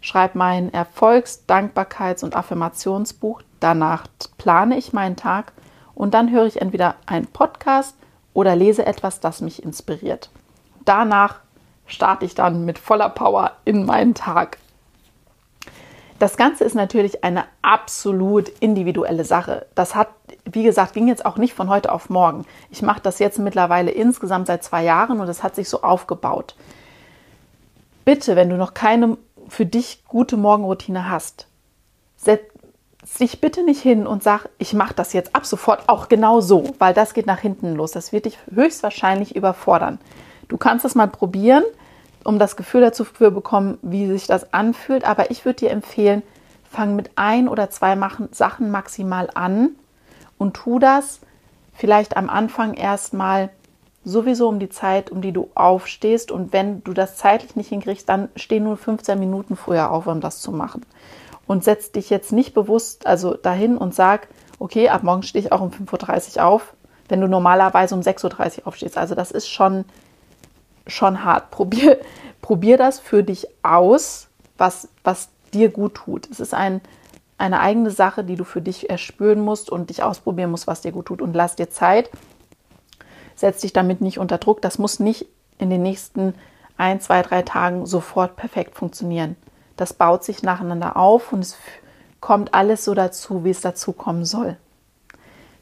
schreibe 0.04 0.36
mein 0.36 0.72
Erfolgs-, 0.72 1.44
Dankbarkeits- 1.48 2.22
und 2.22 2.36
Affirmationsbuch. 2.36 3.40
Danach 3.58 4.06
plane 4.36 4.76
ich 4.76 4.92
meinen 4.92 5.16
Tag 5.16 5.52
und 5.94 6.12
dann 6.12 6.30
höre 6.30 6.44
ich 6.44 6.60
entweder 6.60 6.96
einen 7.06 7.26
Podcast 7.26 7.96
oder 8.34 8.54
lese 8.54 8.84
etwas, 8.84 9.20
das 9.20 9.40
mich 9.40 9.62
inspiriert. 9.62 10.28
Danach 10.84 11.40
starte 11.86 12.24
ich 12.24 12.34
dann 12.34 12.64
mit 12.64 12.78
voller 12.78 13.08
Power 13.08 13.52
in 13.64 13.84
meinen 13.84 14.14
Tag. 14.14 14.58
Das 16.18 16.36
Ganze 16.36 16.64
ist 16.64 16.74
natürlich 16.74 17.24
eine 17.24 17.44
absolut 17.60 18.48
individuelle 18.60 19.24
Sache. 19.24 19.66
Das 19.74 19.94
hat, 19.94 20.08
wie 20.44 20.62
gesagt, 20.62 20.94
ging 20.94 21.08
jetzt 21.08 21.26
auch 21.26 21.36
nicht 21.36 21.54
von 21.54 21.68
heute 21.68 21.90
auf 21.90 22.08
morgen. 22.08 22.46
Ich 22.70 22.82
mache 22.82 23.00
das 23.00 23.18
jetzt 23.18 23.38
mittlerweile 23.38 23.90
insgesamt 23.90 24.46
seit 24.46 24.62
zwei 24.62 24.84
Jahren 24.84 25.20
und 25.20 25.28
es 25.28 25.42
hat 25.42 25.54
sich 25.54 25.68
so 25.68 25.82
aufgebaut. 25.82 26.54
Bitte, 28.04 28.36
wenn 28.36 28.48
du 28.48 28.56
noch 28.56 28.74
keine 28.74 29.18
für 29.48 29.66
dich 29.66 30.04
gute 30.06 30.36
Morgenroutine 30.36 31.10
hast, 31.10 31.46
setz 32.16 32.42
dich 33.20 33.40
bitte 33.40 33.62
nicht 33.62 33.82
hin 33.82 34.06
und 34.06 34.22
sag, 34.22 34.48
ich 34.58 34.72
mache 34.72 34.94
das 34.94 35.12
jetzt 35.12 35.34
ab 35.34 35.44
sofort 35.44 35.88
auch 35.88 36.08
genau 36.08 36.40
so, 36.40 36.74
weil 36.78 36.94
das 36.94 37.12
geht 37.12 37.26
nach 37.26 37.40
hinten 37.40 37.74
los. 37.74 37.92
Das 37.92 38.12
wird 38.12 38.24
dich 38.24 38.38
höchstwahrscheinlich 38.50 39.36
überfordern. 39.36 39.98
Du 40.48 40.56
kannst 40.56 40.84
es 40.84 40.94
mal 40.94 41.08
probieren, 41.08 41.64
um 42.24 42.38
das 42.38 42.56
Gefühl 42.56 42.80
dazu 42.80 43.04
zu 43.04 43.30
bekommen, 43.30 43.78
wie 43.82 44.06
sich 44.06 44.26
das 44.26 44.52
anfühlt. 44.52 45.04
Aber 45.04 45.30
ich 45.30 45.44
würde 45.44 45.60
dir 45.60 45.70
empfehlen, 45.70 46.22
fang 46.70 46.96
mit 46.96 47.10
ein 47.16 47.48
oder 47.48 47.70
zwei 47.70 47.96
Sachen 48.32 48.70
maximal 48.70 49.30
an 49.34 49.70
und 50.38 50.54
tu 50.54 50.78
das 50.78 51.20
vielleicht 51.74 52.16
am 52.16 52.28
Anfang 52.28 52.74
erstmal 52.74 53.50
sowieso 54.04 54.48
um 54.48 54.58
die 54.58 54.68
Zeit, 54.68 55.10
um 55.10 55.22
die 55.22 55.32
du 55.32 55.50
aufstehst. 55.54 56.30
Und 56.30 56.52
wenn 56.52 56.82
du 56.84 56.92
das 56.92 57.16
zeitlich 57.16 57.56
nicht 57.56 57.68
hinkriegst, 57.68 58.08
dann 58.08 58.28
steh 58.36 58.60
nur 58.60 58.76
15 58.76 59.18
Minuten 59.18 59.56
früher 59.56 59.90
auf, 59.90 60.06
um 60.06 60.20
das 60.20 60.40
zu 60.40 60.52
machen. 60.52 60.84
Und 61.46 61.64
setz 61.64 61.92
dich 61.92 62.10
jetzt 62.10 62.32
nicht 62.32 62.54
bewusst 62.54 63.06
also 63.06 63.34
dahin 63.34 63.76
und 63.76 63.94
sag, 63.94 64.28
okay, 64.58 64.88
ab 64.88 65.02
morgen 65.02 65.22
stehe 65.22 65.44
ich 65.44 65.52
auch 65.52 65.60
um 65.60 65.70
5.30 65.70 66.36
Uhr 66.36 66.44
auf, 66.44 66.74
wenn 67.08 67.20
du 67.20 67.28
normalerweise 67.28 67.94
um 67.94 68.00
6.30 68.00 68.60
Uhr 68.60 68.66
aufstehst. 68.68 68.96
Also 68.96 69.14
das 69.14 69.30
ist 69.30 69.48
schon, 69.48 69.84
schon 70.86 71.24
hart. 71.24 71.50
Probier, 71.50 71.98
probier 72.42 72.78
das 72.78 73.00
für 73.00 73.22
dich 73.22 73.46
aus, 73.62 74.28
was, 74.58 74.88
was 75.02 75.28
dir 75.52 75.70
gut 75.70 75.94
tut. 75.94 76.30
Es 76.30 76.40
ist 76.40 76.54
ein, 76.54 76.80
eine 77.38 77.60
eigene 77.60 77.90
Sache, 77.90 78.24
die 78.24 78.36
du 78.36 78.44
für 78.44 78.60
dich 78.60 78.90
erspüren 78.90 79.40
musst 79.40 79.70
und 79.70 79.90
dich 79.90 80.02
ausprobieren 80.02 80.50
musst, 80.50 80.66
was 80.66 80.80
dir 80.80 80.92
gut 80.92 81.06
tut. 81.06 81.22
Und 81.22 81.34
lass 81.34 81.56
dir 81.56 81.70
Zeit 81.70 82.10
setz 83.34 83.60
dich 83.60 83.72
damit 83.72 84.00
nicht 84.00 84.18
unter 84.18 84.38
Druck. 84.38 84.62
Das 84.62 84.78
muss 84.78 85.00
nicht 85.00 85.26
in 85.58 85.70
den 85.70 85.82
nächsten 85.82 86.34
ein, 86.76 87.00
zwei, 87.00 87.22
drei 87.22 87.42
Tagen 87.42 87.86
sofort 87.86 88.36
perfekt 88.36 88.76
funktionieren. 88.76 89.36
Das 89.76 89.92
baut 89.92 90.24
sich 90.24 90.42
nacheinander 90.42 90.96
auf 90.96 91.32
und 91.32 91.40
es 91.40 91.56
kommt 92.20 92.54
alles 92.54 92.84
so 92.84 92.94
dazu, 92.94 93.44
wie 93.44 93.50
es 93.50 93.60
dazu 93.60 93.92
kommen 93.92 94.24
soll. 94.24 94.56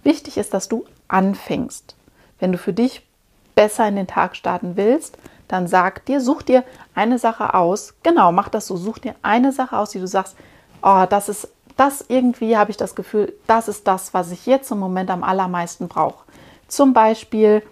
Wichtig 0.03 0.37
ist, 0.37 0.55
dass 0.55 0.69
du 0.69 0.85
anfängst. 1.09 1.97
Wenn 2.39 2.53
du 2.53 2.59
für 2.59 2.73
dich 2.73 3.07
besser 3.55 3.87
in 3.89 3.97
den 3.97 4.07
Tag 4.07 4.37
starten 4.37 4.77
willst, 4.77 5.19
dann 5.49 5.67
sag 5.67 6.07
dir, 6.07 6.21
such 6.21 6.43
dir 6.43 6.65
eine 6.95 7.19
Sache 7.19 7.55
aus. 7.55 7.95
Genau, 8.03 8.33
mach 8.33 8.49
das 8.49 8.67
so. 8.67 8.77
Such 8.77 8.99
dir 8.99 9.15
eine 9.23 9.53
Sache 9.53 9.77
aus, 9.77 9.91
die 9.91 10.01
du 10.01 10.07
sagst, 10.07 10.37
oh, 10.83 11.05
das 11.09 11.29
ist 11.29 11.49
das 11.77 12.05
irgendwie, 12.09 12.57
habe 12.57 12.71
ich 12.71 12.77
das 12.77 12.95
Gefühl, 12.95 13.33
das 13.47 13.69
ist 13.69 13.87
das, 13.87 14.15
was 14.15 14.31
ich 14.31 14.47
jetzt 14.47 14.71
im 14.71 14.79
Moment 14.79 15.11
am 15.11 15.25
allermeisten 15.25 15.89
brauche. 15.89 16.25
Zum 16.69 16.93
Beispiel 16.93 17.63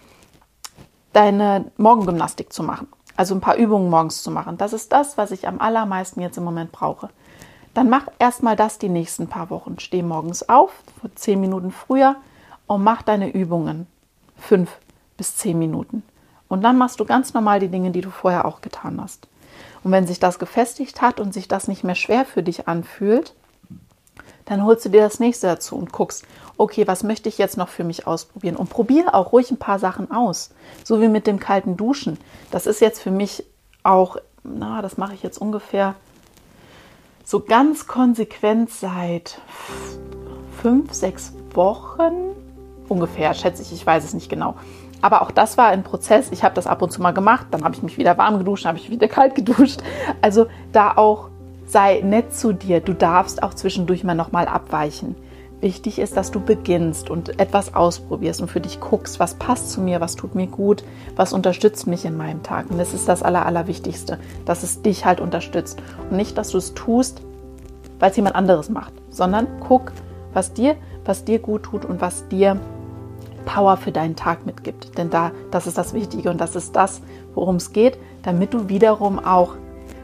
deine 1.12 1.70
Morgengymnastik 1.76 2.52
zu 2.52 2.62
machen. 2.62 2.88
Also 3.16 3.34
ein 3.34 3.40
paar 3.40 3.56
Übungen 3.56 3.90
morgens 3.90 4.22
zu 4.22 4.30
machen. 4.30 4.56
Das 4.56 4.72
ist 4.72 4.92
das, 4.92 5.18
was 5.18 5.30
ich 5.30 5.46
am 5.46 5.60
allermeisten 5.60 6.20
jetzt 6.20 6.38
im 6.38 6.44
Moment 6.44 6.72
brauche. 6.72 7.10
Dann 7.74 7.88
mach 7.88 8.06
erstmal 8.18 8.56
das 8.56 8.78
die 8.78 8.88
nächsten 8.88 9.28
paar 9.28 9.50
Wochen. 9.50 9.78
Steh 9.78 10.02
morgens 10.02 10.48
auf, 10.48 10.72
zehn 11.14 11.40
Minuten 11.40 11.70
früher 11.70 12.16
und 12.66 12.82
mach 12.82 13.02
deine 13.02 13.30
Übungen. 13.30 13.86
Fünf 14.36 14.70
bis 15.20 15.36
zehn 15.36 15.58
Minuten. 15.58 16.02
Und 16.48 16.62
dann 16.62 16.78
machst 16.78 16.98
du 16.98 17.04
ganz 17.04 17.34
normal 17.34 17.60
die 17.60 17.68
Dinge, 17.68 17.90
die 17.90 18.00
du 18.00 18.08
vorher 18.08 18.46
auch 18.46 18.62
getan 18.62 18.98
hast. 18.98 19.28
Und 19.84 19.92
wenn 19.92 20.06
sich 20.06 20.18
das 20.18 20.38
gefestigt 20.38 21.02
hat 21.02 21.20
und 21.20 21.34
sich 21.34 21.46
das 21.46 21.68
nicht 21.68 21.84
mehr 21.84 21.94
schwer 21.94 22.24
für 22.24 22.42
dich 22.42 22.68
anfühlt, 22.68 23.34
dann 24.46 24.64
holst 24.64 24.86
du 24.86 24.88
dir 24.88 25.02
das 25.02 25.20
nächste 25.20 25.46
dazu 25.46 25.76
und 25.76 25.92
guckst, 25.92 26.24
okay, 26.56 26.86
was 26.86 27.02
möchte 27.02 27.28
ich 27.28 27.36
jetzt 27.36 27.58
noch 27.58 27.68
für 27.68 27.84
mich 27.84 28.06
ausprobieren? 28.06 28.56
Und 28.56 28.70
probiere 28.70 29.12
auch 29.12 29.32
ruhig 29.32 29.50
ein 29.50 29.58
paar 29.58 29.78
Sachen 29.78 30.10
aus. 30.10 30.52
So 30.84 31.02
wie 31.02 31.08
mit 31.08 31.26
dem 31.26 31.38
kalten 31.38 31.76
Duschen. 31.76 32.16
Das 32.50 32.66
ist 32.66 32.80
jetzt 32.80 33.02
für 33.02 33.10
mich 33.10 33.44
auch, 33.82 34.16
na, 34.42 34.80
das 34.80 34.96
mache 34.96 35.12
ich 35.12 35.22
jetzt 35.22 35.38
ungefähr 35.38 35.96
so 37.24 37.40
ganz 37.40 37.86
konsequent 37.86 38.70
seit 38.70 39.38
fünf, 40.62 40.94
sechs 40.94 41.34
Wochen. 41.52 42.34
Ungefähr, 42.88 43.34
schätze 43.34 43.60
ich, 43.60 43.72
ich 43.72 43.86
weiß 43.86 44.02
es 44.02 44.14
nicht 44.14 44.30
genau. 44.30 44.56
Aber 45.00 45.22
auch 45.22 45.30
das 45.30 45.56
war 45.56 45.68
ein 45.68 45.82
Prozess. 45.82 46.30
Ich 46.30 46.44
habe 46.44 46.54
das 46.54 46.66
ab 46.66 46.82
und 46.82 46.90
zu 46.90 47.00
mal 47.00 47.12
gemacht, 47.12 47.46
dann 47.50 47.64
habe 47.64 47.74
ich 47.74 47.82
mich 47.82 47.98
wieder 47.98 48.18
warm 48.18 48.38
geduscht, 48.38 48.64
dann 48.64 48.70
habe 48.70 48.78
ich 48.78 48.90
wieder 48.90 49.08
kalt 49.08 49.34
geduscht. 49.34 49.80
Also 50.20 50.46
da 50.72 50.92
auch 50.96 51.28
sei 51.66 52.00
nett 52.02 52.34
zu 52.34 52.52
dir. 52.52 52.80
Du 52.80 52.92
darfst 52.92 53.42
auch 53.42 53.54
zwischendurch 53.54 54.04
mal 54.04 54.14
nochmal 54.14 54.48
abweichen. 54.48 55.14
Wichtig 55.60 55.98
ist, 55.98 56.16
dass 56.16 56.30
du 56.30 56.40
beginnst 56.40 57.10
und 57.10 57.38
etwas 57.38 57.74
ausprobierst 57.74 58.40
und 58.40 58.48
für 58.48 58.60
dich 58.60 58.80
guckst, 58.80 59.20
was 59.20 59.34
passt 59.34 59.70
zu 59.70 59.82
mir, 59.82 60.00
was 60.00 60.16
tut 60.16 60.34
mir 60.34 60.46
gut, 60.46 60.84
was 61.16 61.34
unterstützt 61.34 61.86
mich 61.86 62.06
in 62.06 62.16
meinem 62.16 62.42
Tag. 62.42 62.70
Und 62.70 62.78
das 62.78 62.94
ist 62.94 63.08
das 63.08 63.22
Aller, 63.22 63.44
Allerwichtigste, 63.44 64.18
dass 64.46 64.62
es 64.62 64.80
dich 64.80 65.04
halt 65.04 65.20
unterstützt. 65.20 65.78
Und 66.10 66.16
nicht, 66.16 66.38
dass 66.38 66.50
du 66.50 66.58
es 66.58 66.72
tust, 66.72 67.20
weil 67.98 68.10
es 68.10 68.16
jemand 68.16 68.36
anderes 68.36 68.70
macht, 68.70 68.94
sondern 69.10 69.46
guck, 69.60 69.92
was 70.32 70.54
dir, 70.54 70.76
was 71.04 71.24
dir 71.24 71.38
gut 71.38 71.64
tut 71.64 71.84
und 71.84 72.00
was 72.00 72.26
dir 72.28 72.58
Power 73.44 73.76
für 73.76 73.92
deinen 73.92 74.16
Tag 74.16 74.46
mitgibt. 74.46 74.96
Denn 74.98 75.10
da, 75.10 75.32
das 75.50 75.66
ist 75.66 75.78
das 75.78 75.94
Wichtige 75.94 76.30
und 76.30 76.40
das 76.40 76.56
ist 76.56 76.76
das, 76.76 77.02
worum 77.34 77.56
es 77.56 77.72
geht, 77.72 77.98
damit 78.22 78.54
du 78.54 78.68
wiederum 78.68 79.18
auch 79.18 79.54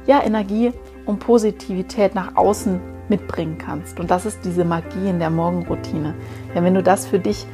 ja, 0.07 0.22
Energie 0.22 0.72
und 1.05 1.18
Positivität 1.18 2.14
nach 2.14 2.37
außen 2.37 2.81
mitbringen 3.09 3.59
kannst. 3.59 4.01
Und 4.01 4.11
das 4.11 4.27
ist 4.27 4.44
diese 4.44 4.64
Magie 4.64 5.09
in 5.09 5.18
der 5.18 5.31
Morgenroutine. 5.31 6.14
Denn 6.55 6.64
wenn 6.64 6.75
du 6.75 6.83
das 6.83 7.07
für 7.07 7.18
dich 7.18 7.46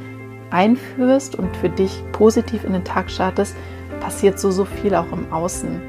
einführst 0.49 1.35
und 1.35 1.55
für 1.57 1.69
dich 1.69 2.03
positiv 2.11 2.63
in 2.63 2.73
den 2.73 2.83
Tag 2.83 3.09
startest, 3.09 3.55
passiert 3.99 4.39
so, 4.39 4.51
so 4.51 4.65
viel 4.65 4.95
auch 4.95 5.11
im 5.11 5.31
Außen. 5.31 5.81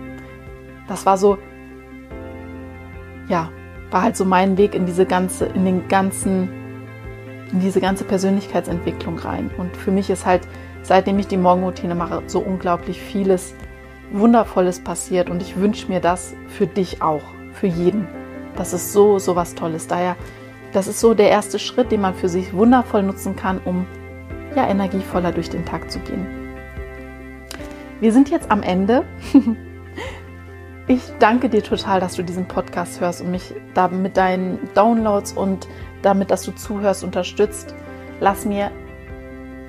Das 0.89 1.07
war 1.07 1.17
so, 1.17 1.39
ja, 3.29 3.51
war 3.91 4.03
halt 4.03 4.17
so 4.17 4.25
mein 4.25 4.57
Weg 4.57 4.75
in 4.75 4.87
diese 4.87 5.07
ganze, 5.07 5.47
in 5.47 5.65
den 5.65 5.89
ganzen, 5.89 6.49
in 7.55 7.61
diese 7.61 7.81
ganze 7.81 8.05
Persönlichkeitsentwicklung 8.05 9.17
rein. 9.17 9.49
Und 9.57 9.77
für 9.77 9.93
mich 9.93 10.11
ist 10.11 10.27
halt, 10.27 10.43
seitdem 10.83 11.19
ich 11.21 11.29
die 11.29 11.37
Morgenroutine 11.37 11.95
mache, 11.95 12.23
so 12.27 12.41
unglaublich 12.41 13.01
vieles 13.01 13.55
Wundervolles 14.11 14.81
passiert. 14.81 15.31
Und 15.31 15.41
ich 15.41 15.57
wünsche 15.57 15.89
mir 15.89 16.01
das 16.01 16.35
für 16.49 16.67
dich 16.67 17.01
auch, 17.01 17.23
für 17.53 17.69
jeden. 17.69 18.09
Das 18.57 18.73
ist 18.73 18.93
so, 18.93 19.21
so 19.21 19.37
was 19.37 19.55
Tolles. 19.55 19.87
Daher, 19.87 20.17
das 20.73 20.89
ist 20.89 20.99
so 20.99 21.15
der 21.15 21.31
erste 21.31 21.61
Schritt, 21.61 21.93
den 21.93 22.01
man 22.01 22.15
für 22.15 22.29
sich 22.29 22.53
wundervoll 22.53 23.05
nutzen 23.05 23.37
kann, 23.37 23.61
um 23.65 23.87
ja 24.57 24.67
energievoller 24.69 25.31
durch 25.31 25.49
den 25.49 25.65
Tag 25.65 25.93
zu 25.93 26.01
gehen. 26.01 26.27
Wir 28.01 28.13
sind 28.13 28.31
jetzt 28.31 28.51
am 28.51 28.63
Ende. 28.63 29.05
Ich 30.87 31.01
danke 31.19 31.49
dir 31.49 31.63
total, 31.63 31.99
dass 31.99 32.15
du 32.17 32.23
diesen 32.23 32.47
Podcast 32.47 33.01
hörst 33.01 33.23
und 33.23 33.31
mich 33.31 33.55
da 33.73 33.89
mit 33.89 34.19
deinen 34.19 34.59
Downloads 34.75 35.33
und 35.33 35.67
damit, 36.05 36.31
dass 36.31 36.43
du 36.43 36.53
zuhörst, 36.53 37.05
unterstützt. 37.05 37.75
Lass 38.21 38.45
mir 38.45 38.71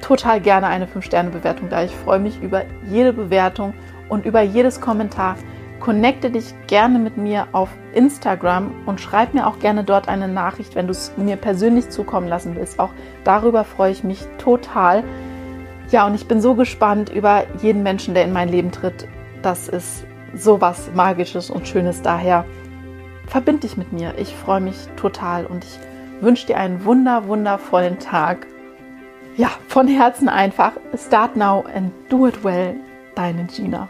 total 0.01 0.39
gerne 0.39 0.67
eine 0.67 0.85
5-Sterne-Bewertung 0.85 1.69
da. 1.69 1.83
Ich 1.83 1.95
freue 1.95 2.19
mich 2.19 2.41
über 2.41 2.63
jede 2.87 3.13
Bewertung 3.13 3.73
und 4.09 4.25
über 4.25 4.41
jedes 4.41 4.81
Kommentar. 4.81 5.35
Connecte 5.79 6.31
dich 6.31 6.53
gerne 6.67 6.99
mit 6.99 7.17
mir 7.17 7.47
auf 7.51 7.69
Instagram 7.93 8.71
und 8.85 9.01
schreib 9.01 9.33
mir 9.33 9.47
auch 9.47 9.59
gerne 9.59 9.83
dort 9.83 10.07
eine 10.07 10.27
Nachricht, 10.27 10.75
wenn 10.75 10.87
du 10.87 10.91
es 10.91 11.11
mir 11.17 11.35
persönlich 11.35 11.89
zukommen 11.89 12.27
lassen 12.27 12.55
willst. 12.55 12.79
Auch 12.79 12.91
darüber 13.23 13.63
freue 13.63 13.91
ich 13.91 14.03
mich 14.03 14.25
total. 14.37 15.03
Ja, 15.91 16.07
und 16.07 16.15
ich 16.15 16.27
bin 16.27 16.41
so 16.41 16.55
gespannt 16.55 17.09
über 17.09 17.43
jeden 17.61 17.83
Menschen, 17.83 18.13
der 18.13 18.23
in 18.23 18.33
mein 18.33 18.49
Leben 18.49 18.71
tritt. 18.71 19.07
Das 19.41 19.67
ist 19.67 20.05
so 20.33 20.61
was 20.61 20.91
Magisches 20.93 21.49
und 21.49 21.67
Schönes. 21.67 22.01
Daher 22.01 22.45
verbind 23.27 23.63
dich 23.63 23.77
mit 23.77 23.91
mir. 23.93 24.13
Ich 24.17 24.35
freue 24.35 24.61
mich 24.61 24.75
total 24.95 25.45
und 25.45 25.63
ich 25.63 25.79
wünsche 26.21 26.47
dir 26.47 26.57
einen 26.57 26.85
wunder, 26.85 27.27
wundervollen 27.27 27.99
Tag. 27.99 28.47
Ja, 29.37 29.51
von 29.67 29.87
Herzen 29.87 30.29
einfach. 30.29 30.73
Start 30.97 31.35
now 31.35 31.63
and 31.73 31.91
do 32.09 32.27
it 32.27 32.43
well. 32.43 32.75
Deine 33.15 33.45
Gina. 33.47 33.89